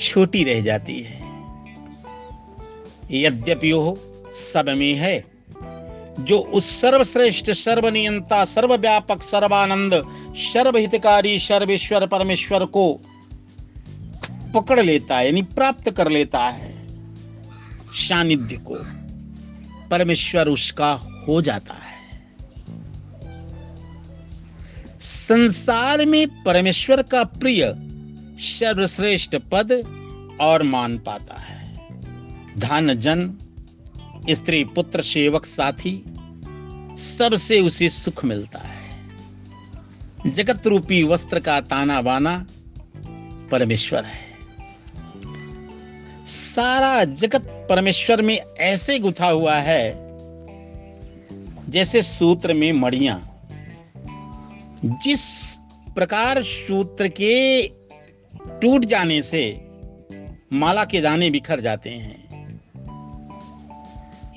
छोटी 0.00 0.44
रह 0.44 0.60
जाती 0.60 1.02
है। 1.02 1.24
यद्यपि 3.10 3.72
वो 3.72 3.98
सब 4.32 4.64
में 4.68 4.94
है, 4.94 5.24
जो 6.20 6.38
उस 6.38 6.80
सर्वश्रेष्ठ, 6.80 7.50
सर्वनियंता, 7.50 8.44
सर्वव्यापक, 8.44 9.22
सर्वानंद, 9.22 10.04
सर्वहितकारी, 10.36 11.38
सर्वेश्वर 11.38 12.06
परमेश्वर 12.06 12.64
को 12.64 13.00
पकड़ 14.54 14.80
लेता 14.80 15.16
है, 15.16 15.26
यानी 15.26 15.42
प्राप्त 15.42 15.90
कर 15.90 16.08
लेता 16.08 16.38
है। 16.38 16.74
सानिध्य 17.92 18.56
को 18.56 18.76
परमेश्वर 19.88 20.48
उसका 20.48 20.92
हो 21.28 21.42
जाता 21.42 21.74
है। 21.74 21.93
संसार 25.04 26.06
में 26.06 26.42
परमेश्वर 26.42 27.02
का 27.02 27.24
प्रिय 27.24 27.74
सर्वश्रेष्ठ 28.38 29.36
पद 29.36 29.72
और 30.40 30.62
मान 30.62 30.98
पाता 30.98 31.34
है। 31.34 31.80
धन, 32.58 32.94
जन, 32.94 33.34
स्त्री, 34.30 34.64
पुत्र, 34.64 35.02
सेवक, 35.02 35.44
साथी, 35.44 36.04
सबसे 36.98 37.60
उसे 37.60 37.88
सुख 37.88 38.24
मिलता 38.24 38.58
है। 38.58 39.10
जगत 40.26 40.66
रूपी 40.66 41.02
वस्त्र 41.02 41.40
का 41.40 41.60
ताना 41.60 42.02
बाना 42.02 42.46
परमेश्वर 43.50 44.04
है। 44.04 44.34
सारा 46.26 47.04
जगत 47.04 47.66
परमेश्वर 47.70 48.22
में 48.22 48.40
ऐसे 48.58 48.98
गुथा 48.98 49.26
हुआ 49.26 49.56
है, 49.56 49.92
जैसे 51.68 52.02
सूत्र 52.02 52.54
में 52.54 52.72
मड़िया 52.72 53.30
जिस 54.84 55.54
प्रकार 55.94 56.42
सूत्र 56.42 57.08
के 57.08 57.68
टूट 58.60 58.84
जाने 58.84 59.22
से 59.22 59.66
माला 60.52 60.84
के 60.84 61.00
दाने 61.00 61.30
बिखर 61.30 61.60
जाते 61.60 61.90
हैं, 61.90 62.24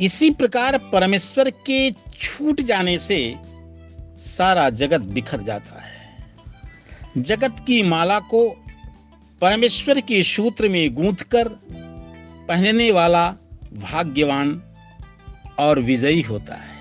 इसी 0.02 0.30
प्रकार 0.32 0.78
परमेश्वर 0.78 1.50
के 1.50 1.91
छूट 1.91 2.62
जाने 2.62 2.98
से 2.98 3.36
सारा 4.20 4.70
जगत 4.70 5.02
बिखर 5.02 5.41
जाता 5.41 5.82
है। 5.82 7.24
जगत 7.24 7.56
की 7.68 7.84
माला 7.84 8.20
को 8.20 8.50
परमेश्वर 9.41 10.02
के 10.02 10.24
सूत्र 10.24 10.70
में 10.70 10.95
गूंथ 10.95 11.24
कर 11.32 11.50
पहनने 12.50 12.91
वाला 12.91 13.30
भाग्यवान 13.74 14.62
और 15.60 15.80
विजयी 15.80 16.22
होता 16.22 16.56
है। 16.56 16.77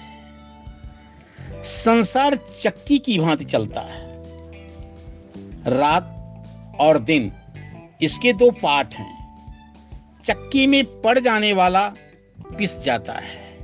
संसार 1.65 2.39
चक्की 2.61 2.99
की 2.99 3.19
भांति 3.19 3.45
चलता 3.45 3.81
है। 3.81 4.07
रात 5.67 6.13
और 6.81 6.99
दिन, 6.99 7.33
इसके 8.03 8.33
दो 8.33 8.51
पाठ 8.51 8.95
हैं। 8.95 9.17
चक्की 10.25 10.67
में 10.67 11.01
पड़ 11.01 11.19
जाने 11.19 11.53
वाला 11.53 11.89
पिस 12.41 12.81
जाता 12.83 13.13
है। 13.13 13.59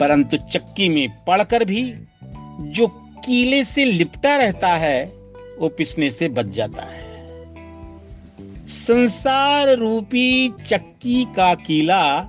परंतु 0.00 0.36
चक्की 0.36 0.88
में 0.88 1.24
पड़कर 1.24 1.64
भी 1.64 1.94
जो 2.60 2.86
कीले 3.24 3.64
से 3.64 3.84
लिपटा 3.84 4.36
रहता 4.36 4.68
है, 4.68 5.04
वो 5.58 5.68
पिसने 5.68 6.10
से 6.10 6.28
बच 6.28 6.46
जाता 6.46 6.82
है। 6.82 7.08
संसार 8.66 9.68
रूपी 9.68 10.52
चक्की 10.66 11.24
का 11.24 11.54
कीला 11.54 12.20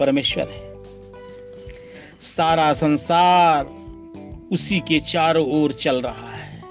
परमेश्वर 0.00 0.48
है। 0.48 0.74
सारा 2.20 2.72
संसार 2.72 3.83
उसी 4.52 4.80
के 4.80 5.00
चारों 5.00 5.46
ओर 5.46 5.72
चल 5.72 6.02
रहा 6.02 6.34
है। 6.34 6.62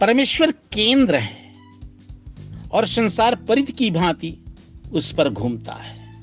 परमेश्वर 0.00 0.50
केंद्र 0.50 1.16
है 1.16 1.54
और 2.72 2.86
संसार 2.86 3.34
परिध 3.34 3.70
की 3.70 3.90
भांति 3.90 4.38
उस 4.92 5.12
पर 5.12 5.28
घूमता 5.28 5.72
है। 5.72 6.20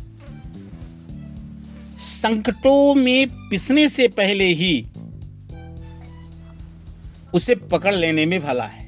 संकटों 1.98 2.96
में 2.96 3.50
पिसने 3.50 3.90
से 3.90 4.08
पहले 4.08 4.46
ही 4.46 4.88
उसे 7.34 7.56
पकड़ 7.56 7.96
लेने 7.96 8.26
में 8.26 8.42
भला 8.42 8.66
है। 8.66 8.84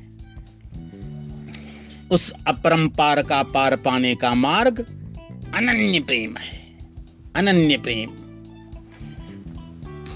उस 2.11 2.33
अपरंपार 2.47 3.21
का 3.21 3.43
पार 3.43 3.75
पाने 3.75 4.15
का 4.15 4.33
मार्ग 4.33 4.79
अनन्य 5.55 5.99
प्रेम 5.99 6.37
है। 6.37 6.77
अनन्य 7.35 7.77
प्रेम। 7.77 8.24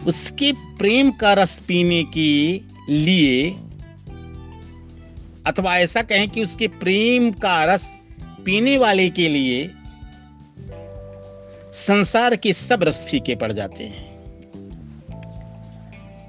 उसके 0.08 0.52
प्रेम 0.52 1.12
का 1.12 1.34
रस 1.34 1.60
पीने 1.60 2.04
के 2.04 2.62
लिए, 2.90 3.52
अथवा 5.46 5.78
ऐसा 5.78 6.02
कहें 6.02 6.30
कि 6.30 6.44
उसके 6.44 6.68
प्रेम 6.68 7.32
का 7.32 7.66
रस 7.66 7.96
पीने 8.46 8.78
वाले 8.78 9.10
के 9.10 9.30
लिए, 9.30 9.72
संसार 11.74 12.36
के 12.36 12.54
सब 12.54 12.84
रस 12.84 13.06
फीके 13.06 13.36
पड़ 13.36 13.52
जाते 13.52 13.84
हैं। 13.84 14.10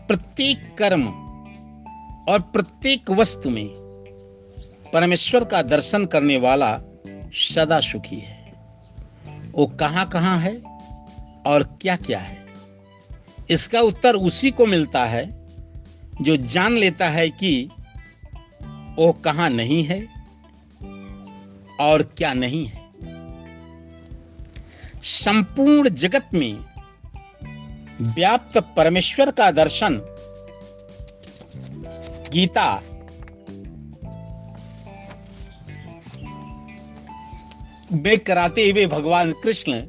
प्रत्येक 0.06 0.74
कर्म 0.78 1.08
और 2.28 2.40
प्रत्येक 2.40 3.10
वस्तु 3.10 3.50
में 3.50 3.68
परमेश्वर 4.92 5.44
का 5.44 5.62
दर्शन 5.62 6.06
करने 6.06 6.36
वाला 6.36 6.80
सदा 7.32 7.80
सुखी 7.80 8.16
है। 8.16 8.52
वो 9.52 9.66
कहाँ 9.66 10.08
कहाँ 10.08 10.38
है 10.38 10.56
और 11.46 11.78
क्या 11.82 11.96
क्या 11.96 12.18
है? 12.18 12.39
इसका 13.50 13.80
उत्तर 13.80 14.14
उसी 14.14 14.50
को 14.50 14.66
मिलता 14.66 15.04
है 15.04 15.24
जो 16.22 16.36
जान 16.36 16.76
लेता 16.76 17.08
है 17.08 17.28
कि 17.30 17.70
वो 18.96 19.12
कहाँ 19.24 19.50
नहीं 19.50 19.82
है 19.84 20.00
और 21.80 22.02
क्या 22.18 22.32
नहीं 22.32 22.64
है। 22.66 22.78
संपूर्ण 25.02 25.88
जगत 25.88 26.30
में 26.34 26.64
व्याप्त 28.14 28.58
परमेश्वर 28.76 29.30
का 29.30 29.50
दर्शन 29.50 30.00
गीता 32.32 32.82
में 37.92 38.18
कराते 38.18 38.70
हुए 38.70 38.86
भगवान 38.86 39.32
कृष्ण 39.32 39.82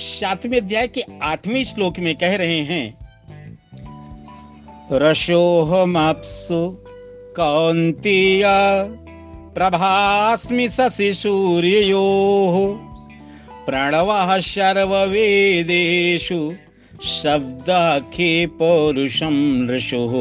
सातवें 0.00 0.60
अध्याय 0.60 0.88
के 0.88 1.02
आठवें 1.22 1.64
श्लोक 1.64 1.98
में 1.98 2.14
कह 2.14 2.36
रहे 2.36 2.60
हैं 2.60 2.98
रसोहमप्सु 4.92 6.76
कौंतेय 7.36 8.42
प्रभास्मि 9.54 10.68
शशि 10.68 11.12
सूर्यो 11.12 12.02
प्रणवः 13.66 14.38
सर्ववेदेषु 14.38 16.52
शब्दाखे 17.04 18.46
पौरुषं 18.46 19.68
ऋषुः। 19.68 20.12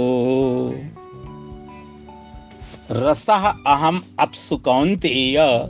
रसः 2.91 3.53
अहम् 3.67 3.99
अप्सु 4.19 4.57
कौन्तेय, 4.57 5.69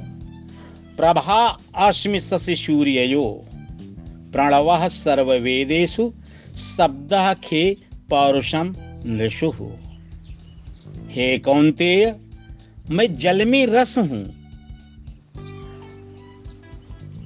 प्रभा 0.97 1.57
अस्मि 1.77 2.19
शशि 2.19 2.55
सूर्ययो। 2.55 3.45
प्रणवः 4.31 4.87
सर्ववेदेषु 4.87 6.11
शब्दः 6.57 7.33
खे 7.33 7.77
पौरुषम 8.09 8.73
नृषु 9.05 9.51
हे 11.09 11.37
कौंतेय 11.39 12.15
मैं 12.89 13.15
जल 13.15 13.45
में 13.45 13.65
रस 13.65 13.97
हूँ। 13.97 14.39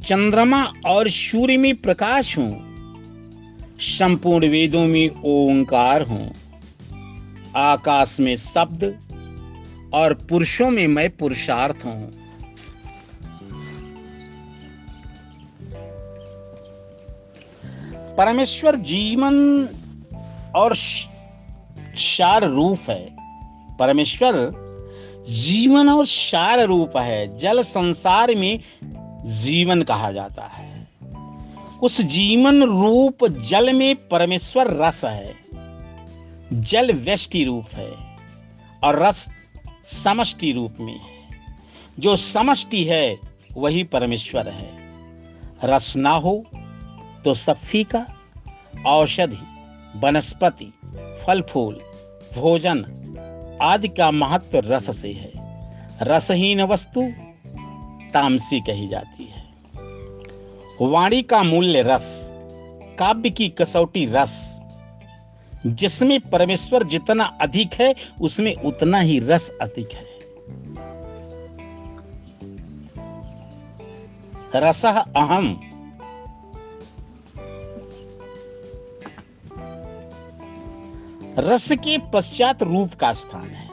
चंद्रमा 0.02 0.64
और 0.86 1.10
सूर्य 1.10 1.58
में 1.58 1.76
प्रकाश 1.76 2.38
हूँ। 2.38 2.74
संपूर्ण 3.80 4.48
वेदों 4.48 4.88
में 4.88 5.10
ओंकार 5.10 6.02
हूँ। 6.02 6.36
आकाश 7.56 8.20
में 8.20 8.36
शब्द 8.36 8.84
और 9.94 10.14
पुरुषों 10.14 10.70
में 10.70 10.88
मैं 10.88 11.10
पुरुषार्थ 11.10 11.86
हूँ। 11.86 12.23
परमेश्वर 18.18 18.76
जीवन 18.76 19.68
और 20.56 20.76
शार 21.98 22.44
रूप 22.44 22.90
है। 22.90 23.16
परमेश्वर 23.78 24.64
जीवन 25.30 25.90
और 25.90 26.06
शार 26.06 26.60
रूप 26.60 26.98
है। 26.98 27.38
जल 27.38 27.62
संसार 27.62 28.36
में 28.36 28.60
जीवन 29.26 29.82
कहा 29.82 30.12
जाता 30.12 30.44
है। 30.44 30.88
उस 31.82 32.02
जीवन 32.02 32.64
रूप 32.64 33.28
जल 33.28 33.74
में 33.74 34.08
परमेश्वर 34.08 34.68
रस 34.68 35.06
है। 35.06 35.34
जल 36.54 36.94
व्यष्टि 36.94 37.44
रूप 37.44 37.66
है 37.74 37.92
और 38.84 39.00
रस 39.00 39.30
समष्टि 39.86 40.52
रूप 40.52 40.74
में 40.80 41.00
है। 41.00 41.46
जो 42.00 42.16
समष्टि 42.16 42.84
है, 42.84 43.18
वही 43.54 43.84
परमेश्वर 43.84 44.50
है। 44.50 44.72
रस 45.64 45.98
ना 45.98 46.12
हो 46.12 46.46
तो 47.26 47.34
सब 47.34 47.56
फीका 47.56 48.06
औषधि, 48.86 49.38
वनस्पति 49.96 50.74
फल 50.96 51.42
फूल 51.42 51.82
भोजन 52.36 52.86
आदि 53.62 53.88
का 53.88 54.12
महत्व 54.12 54.62
रस 54.66 55.02
से 55.02 55.12
है। 55.14 55.32
रसहीन 56.02 56.62
वस्तु 56.62 57.02
तामसी 58.14 58.60
कही 58.60 58.88
जाती 58.88 59.24
है। 59.24 59.44
वाणी 60.82 61.22
का 61.22 61.44
मूल्य 61.44 61.82
रस, 61.82 62.30
काव्य 63.00 63.30
की 63.30 63.50
कसौटी 63.50 64.06
रस, 64.06 64.60
जिसमें 65.66 66.20
परमेश्वर 66.30 66.84
जितना 66.84 67.24
अधिक 67.42 67.74
है, 67.74 67.96
उसमें 68.22 68.56
उतना 68.56 69.00
ही 69.00 69.20
रस 69.20 69.52
अधिक 69.62 69.94
है। 69.94 70.14
रस 74.56 74.86
अहम 74.86 75.70
रस 81.40 81.72
के 81.72 81.98
पश्चात 81.98 82.64
रूप 82.64 82.94
का 82.94 83.14
स्थान 83.14 83.50
है। 83.50 83.70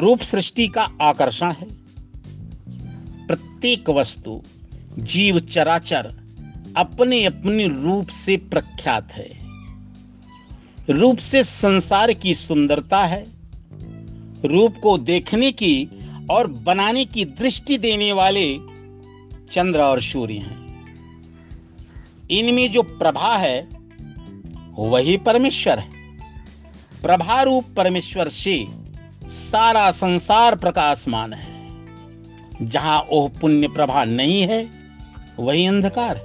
रूप 0.00 0.20
सृष्टि 0.20 0.68
का 0.68 0.88
आकर्षण 1.00 1.52
है। 1.52 1.66
प्रत्येक 3.26 3.90
वस्तु, 3.90 4.42
जीव 4.98 5.38
चराचर 5.38 6.14
अपने 6.76 7.24
अपने 7.24 7.68
रूप 7.68 8.08
से 8.08 8.36
प्रख्यात 8.36 9.12
है। 9.12 9.30
रूप 10.90 11.16
से 11.16 11.44
संसार 11.44 12.12
की 12.12 12.34
सुंदरता 12.34 13.04
है। 13.04 13.26
रूप 14.44 14.74
को 14.82 14.98
देखने 14.98 15.52
की 15.52 15.88
और 16.30 16.46
बनाने 16.46 17.04
की 17.04 17.24
दृष्टि 17.24 17.78
देने 17.78 18.12
वाले 18.12 18.58
चंद्र 19.50 19.82
और 19.82 20.02
सूर्य 20.02 20.34
हैं। 20.34 20.66
इनमें 22.30 22.72
जो 22.72 22.82
प्रभा 22.82 23.36
है 23.36 23.75
वही 24.78 25.16
परमेश्वर 25.16 25.78
है। 25.78 25.90
प्रभारूप 27.02 27.64
परमेश्वर 27.76 28.28
से 28.28 28.64
सारा 29.24 29.90
संसार 29.90 30.56
प्रकाशमान 30.56 31.32
है। 31.32 31.68
जहाँ 32.62 33.06
ओह 33.10 33.28
पुण्य 33.28 33.68
प्रभा 33.68 34.04
नहीं 34.04 34.42
है, 34.42 34.70
वही 35.38 35.66
अंधकार 35.66 36.16
है। 36.16 36.24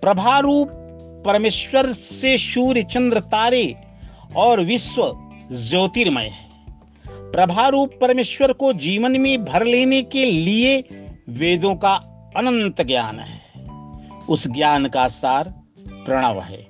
प्रभारूप 0.00 0.70
परमेश्वर 1.26 1.92
से 1.92 2.38
सूर्य, 2.38 2.82
चंद्र, 2.82 3.20
तारे 3.20 3.76
और 4.36 4.60
विश्व 4.60 5.12
ज्योतिर्मय 5.52 6.24
है। 6.24 6.48
प्रभारूप 7.08 7.90
परमेश्वर 8.00 8.52
को 8.52 8.72
जीवन 8.72 9.20
में 9.20 9.44
भर 9.44 9.64
लेने 9.64 10.02
के 10.02 10.24
लिए 10.24 10.84
वेदों 11.28 11.74
का 11.74 11.94
अनंत 12.36 12.82
ज्ञान 12.82 13.20
है। 13.20 13.40
उस 14.28 14.48
ज्ञान 14.48 14.86
का 14.86 15.08
सार 15.08 15.54
प्रणव 15.88 16.40
है। 16.40 16.67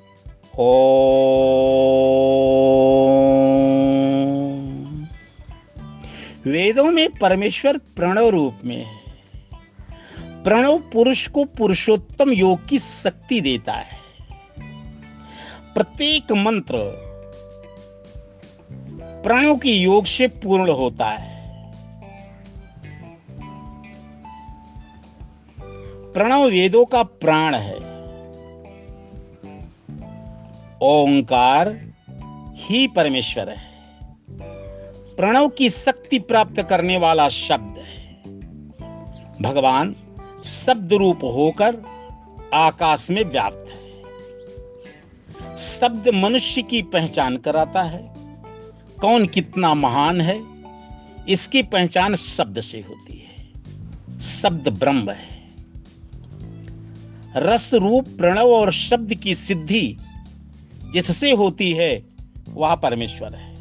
वेदों 6.47 6.91
में 6.91 7.09
परमेश्वर 7.11 7.79
प्रणव 7.79 8.29
रूप 8.29 8.55
में 8.65 8.85
है। 8.85 9.01
प्रणव 10.45 10.79
पुरुष 10.79 11.29
को 11.29 11.45
पुरुषोत्तम 11.45 12.33
योग 12.33 12.67
की 12.67 12.79
शक्ति 12.79 13.41
देता 13.41 13.73
है। 13.73 13.99
प्रत्येक 15.75 16.33
मंत्र 16.33 16.79
प्रणव 19.23 19.57
की 19.57 19.73
योग 19.73 20.05
से 20.05 20.29
पूर्ण 20.29 20.71
होता 20.71 21.07
है। 21.07 21.39
प्रणव 26.13 26.45
वेदों 26.45 26.85
का 26.85 27.03
प्राण 27.03 27.55
है। 27.55 27.88
ओंकार 30.83 31.93
ही 32.55 32.87
परमेश्वर 32.89 33.49
है। 33.49 33.69
प्रणव 35.17 35.49
की 35.49 35.71
शक्ति 35.71 36.19
प्राप्त 36.19 36.63
करने 36.63 36.97
वाला 36.97 37.29
शब्द 37.29 37.79
है। 37.79 38.23
भगवान 39.43 39.97
शब्द 40.45 40.93
रूप 40.93 41.25
होकर 41.25 41.77
आकाश 42.55 43.11
में 43.11 43.25
व्याप्त 43.25 43.67
है। 43.69 43.89
शब्द 45.57 46.09
मनुष्य 46.09 46.63
की 46.63 46.83
पहचान 46.83 47.37
कराता 47.37 47.83
है। 47.83 48.15
कौन 49.01 49.27
कितना 49.27 49.75
महान 49.75 50.21
है, 50.21 50.43
इसकी 51.29 51.63
पहचान 51.63 52.15
शब्द 52.15 52.61
से 52.61 52.79
होती 52.79 53.19
है। 53.19 53.49
शब्द 54.21 54.69
ब्रह्म 54.69 55.11
है। 55.11 55.39
रस 57.37 57.75
रूप 57.75 58.09
प्रणव 58.09 58.47
और 58.47 58.73
शब्द 58.73 59.15
की 59.15 59.35
सिद्धि 59.35 59.97
जिससे 60.93 61.33
होती 61.33 61.73
है, 61.73 62.07
वह 62.49 62.75
परमेश्वर 62.75 63.35
है। 63.35 63.57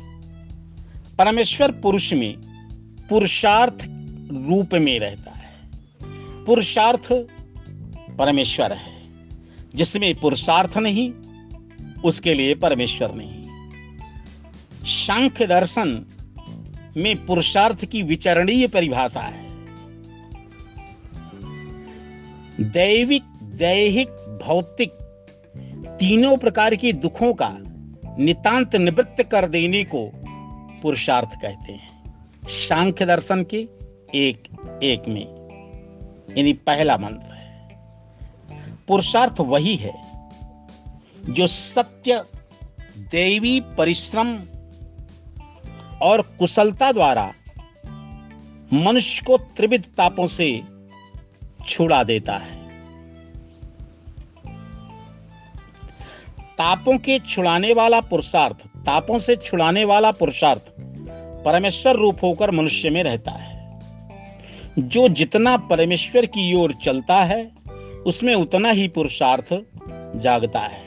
परमेश्वर 1.15 1.71
पुरुष 1.71 2.13
में 2.13 2.38
पुरुषार्थ 3.09 3.86
रूप 4.49 4.73
में 4.73 4.99
रहता 4.99 5.32
है। 5.32 5.53
पुरुषार्थ 6.45 7.13
परमेश्वर 8.17 8.73
है। 8.73 9.01
जिसमें 9.75 10.15
पुरुषार्थ 10.15 10.78
नहीं, 10.78 11.13
उसके 12.01 12.34
लिए 12.34 12.55
परमेश्वर 12.55 13.11
नहीं। 13.15 13.47
सांख्य 14.86 15.47
दर्शन 15.47 16.05
में 16.97 17.25
पुरुषार्थ 17.25 17.86
की 17.86 18.03
विचरणीय 18.03 18.67
परिभाषा 18.67 19.21
है। 19.21 19.47
दैविक, 22.61 23.23
दैहिक, 23.43 24.07
भौतिक 24.45 24.91
तीनों 25.99 26.37
प्रकार 26.37 26.75
के 26.75 26.93
दुखों 26.93 27.33
का 27.33 27.49
नितांत 28.19 28.75
निवृत्त 28.75 29.23
कर 29.23 29.47
देने 29.47 29.83
को 29.83 30.11
पुरुषार्थ 30.81 31.29
कहते 31.41 31.73
हैं। 31.73 31.89
सांख्य 32.47 33.05
दर्शन 33.05 33.43
के 33.43 33.57
एक 34.15 34.43
एक 34.83 35.07
में 35.07 35.25
यानी 36.37 36.53
पहला 36.53 36.97
मंत्र 36.97 37.33
है। 37.33 37.77
पुरुषार्थ 38.87 39.39
वही 39.39 39.75
है 39.75 39.93
जो 41.29 41.47
सत्य, 41.47 42.23
देवी 42.97 43.59
परिश्रम 43.77 44.37
और 46.01 46.21
कुशलता 46.39 46.91
द्वारा 46.91 47.33
मनुष्य 48.73 49.25
को 49.27 49.37
त्रिविध 49.37 49.83
तापों 49.97 50.27
से 50.27 50.61
छुड़ा 51.67 52.03
देता 52.03 52.37
है। 52.37 52.66
तापों 56.58 56.97
के 56.97 57.20
छुड़ाने 57.20 57.74
वाला 57.74 58.01
पुरुषार्थ, 58.01 58.55
तापों 58.58 59.20
से 59.20 59.36
छुड़ाने 59.36 59.86
वाला 59.86 60.12
पुरुषार्थ 60.12 60.64
परमेश्वर 61.45 61.95
रूप 61.95 62.18
होकर 62.24 62.51
मनुष्य 62.51 62.89
में 62.89 63.03
रहता 63.03 63.32
है। 63.32 63.80
जो 64.80 65.10
जितना 65.10 65.58
परमेश्वर 65.58 66.26
की 66.26 66.53
ओर 66.53 66.74
चलता 66.74 67.22
है, 67.24 67.51
उसमें 68.05 68.36
उतना 68.36 68.70
ही 68.70 68.88
पुरुषार्थ 68.88 69.53
जागता 70.16 70.60
है। 70.60 70.84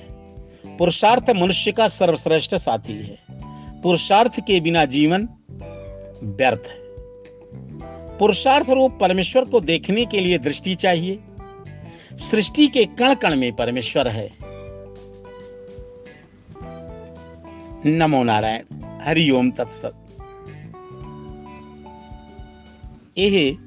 पुरुषार्थ 0.76 1.30
मनुष्य 1.30 1.72
का 1.72 1.88
सर्वश्रेष्ठ 1.88 2.54
साथी 2.54 2.92
है। 2.92 3.18
पुरुषार्थ 3.80 4.40
के 4.40 4.60
बिना 4.60 4.84
जीवन 4.84 5.28
व्यर्थ 6.22 6.62
है। 6.68 6.80
पुरुषार्थ 8.18 8.70
रूप 8.70 8.98
परमेश्वर 9.00 9.44
को 9.44 9.60
देखने 9.60 10.04
के 10.04 10.20
लिए 10.20 10.38
दृष्टि 10.38 10.74
चाहिए। 10.74 11.18
सृष्टि 12.18 12.66
के 12.66 12.84
कण 12.84 13.14
कण 13.14 13.36
में 13.36 13.52
परमेश्वर 13.52 14.08
है। 14.08 14.49
नमो 17.86 18.22
नारायण 18.22 18.62
हरिओम 19.02 19.50
तत्सत। 19.50 20.06
यह 23.18 23.58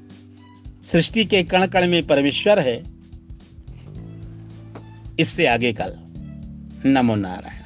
सृष्टि 0.84 1.24
के 1.24 1.42
कण 1.42 1.66
कण 1.66 1.88
में 1.88 2.06
परमेश्वर 2.06 2.58
है। 2.58 2.84
इससे 5.18 5.46
आगे 5.46 5.72
कल। 5.72 5.94
नमो 6.86 7.14
नारायण। 7.14 7.63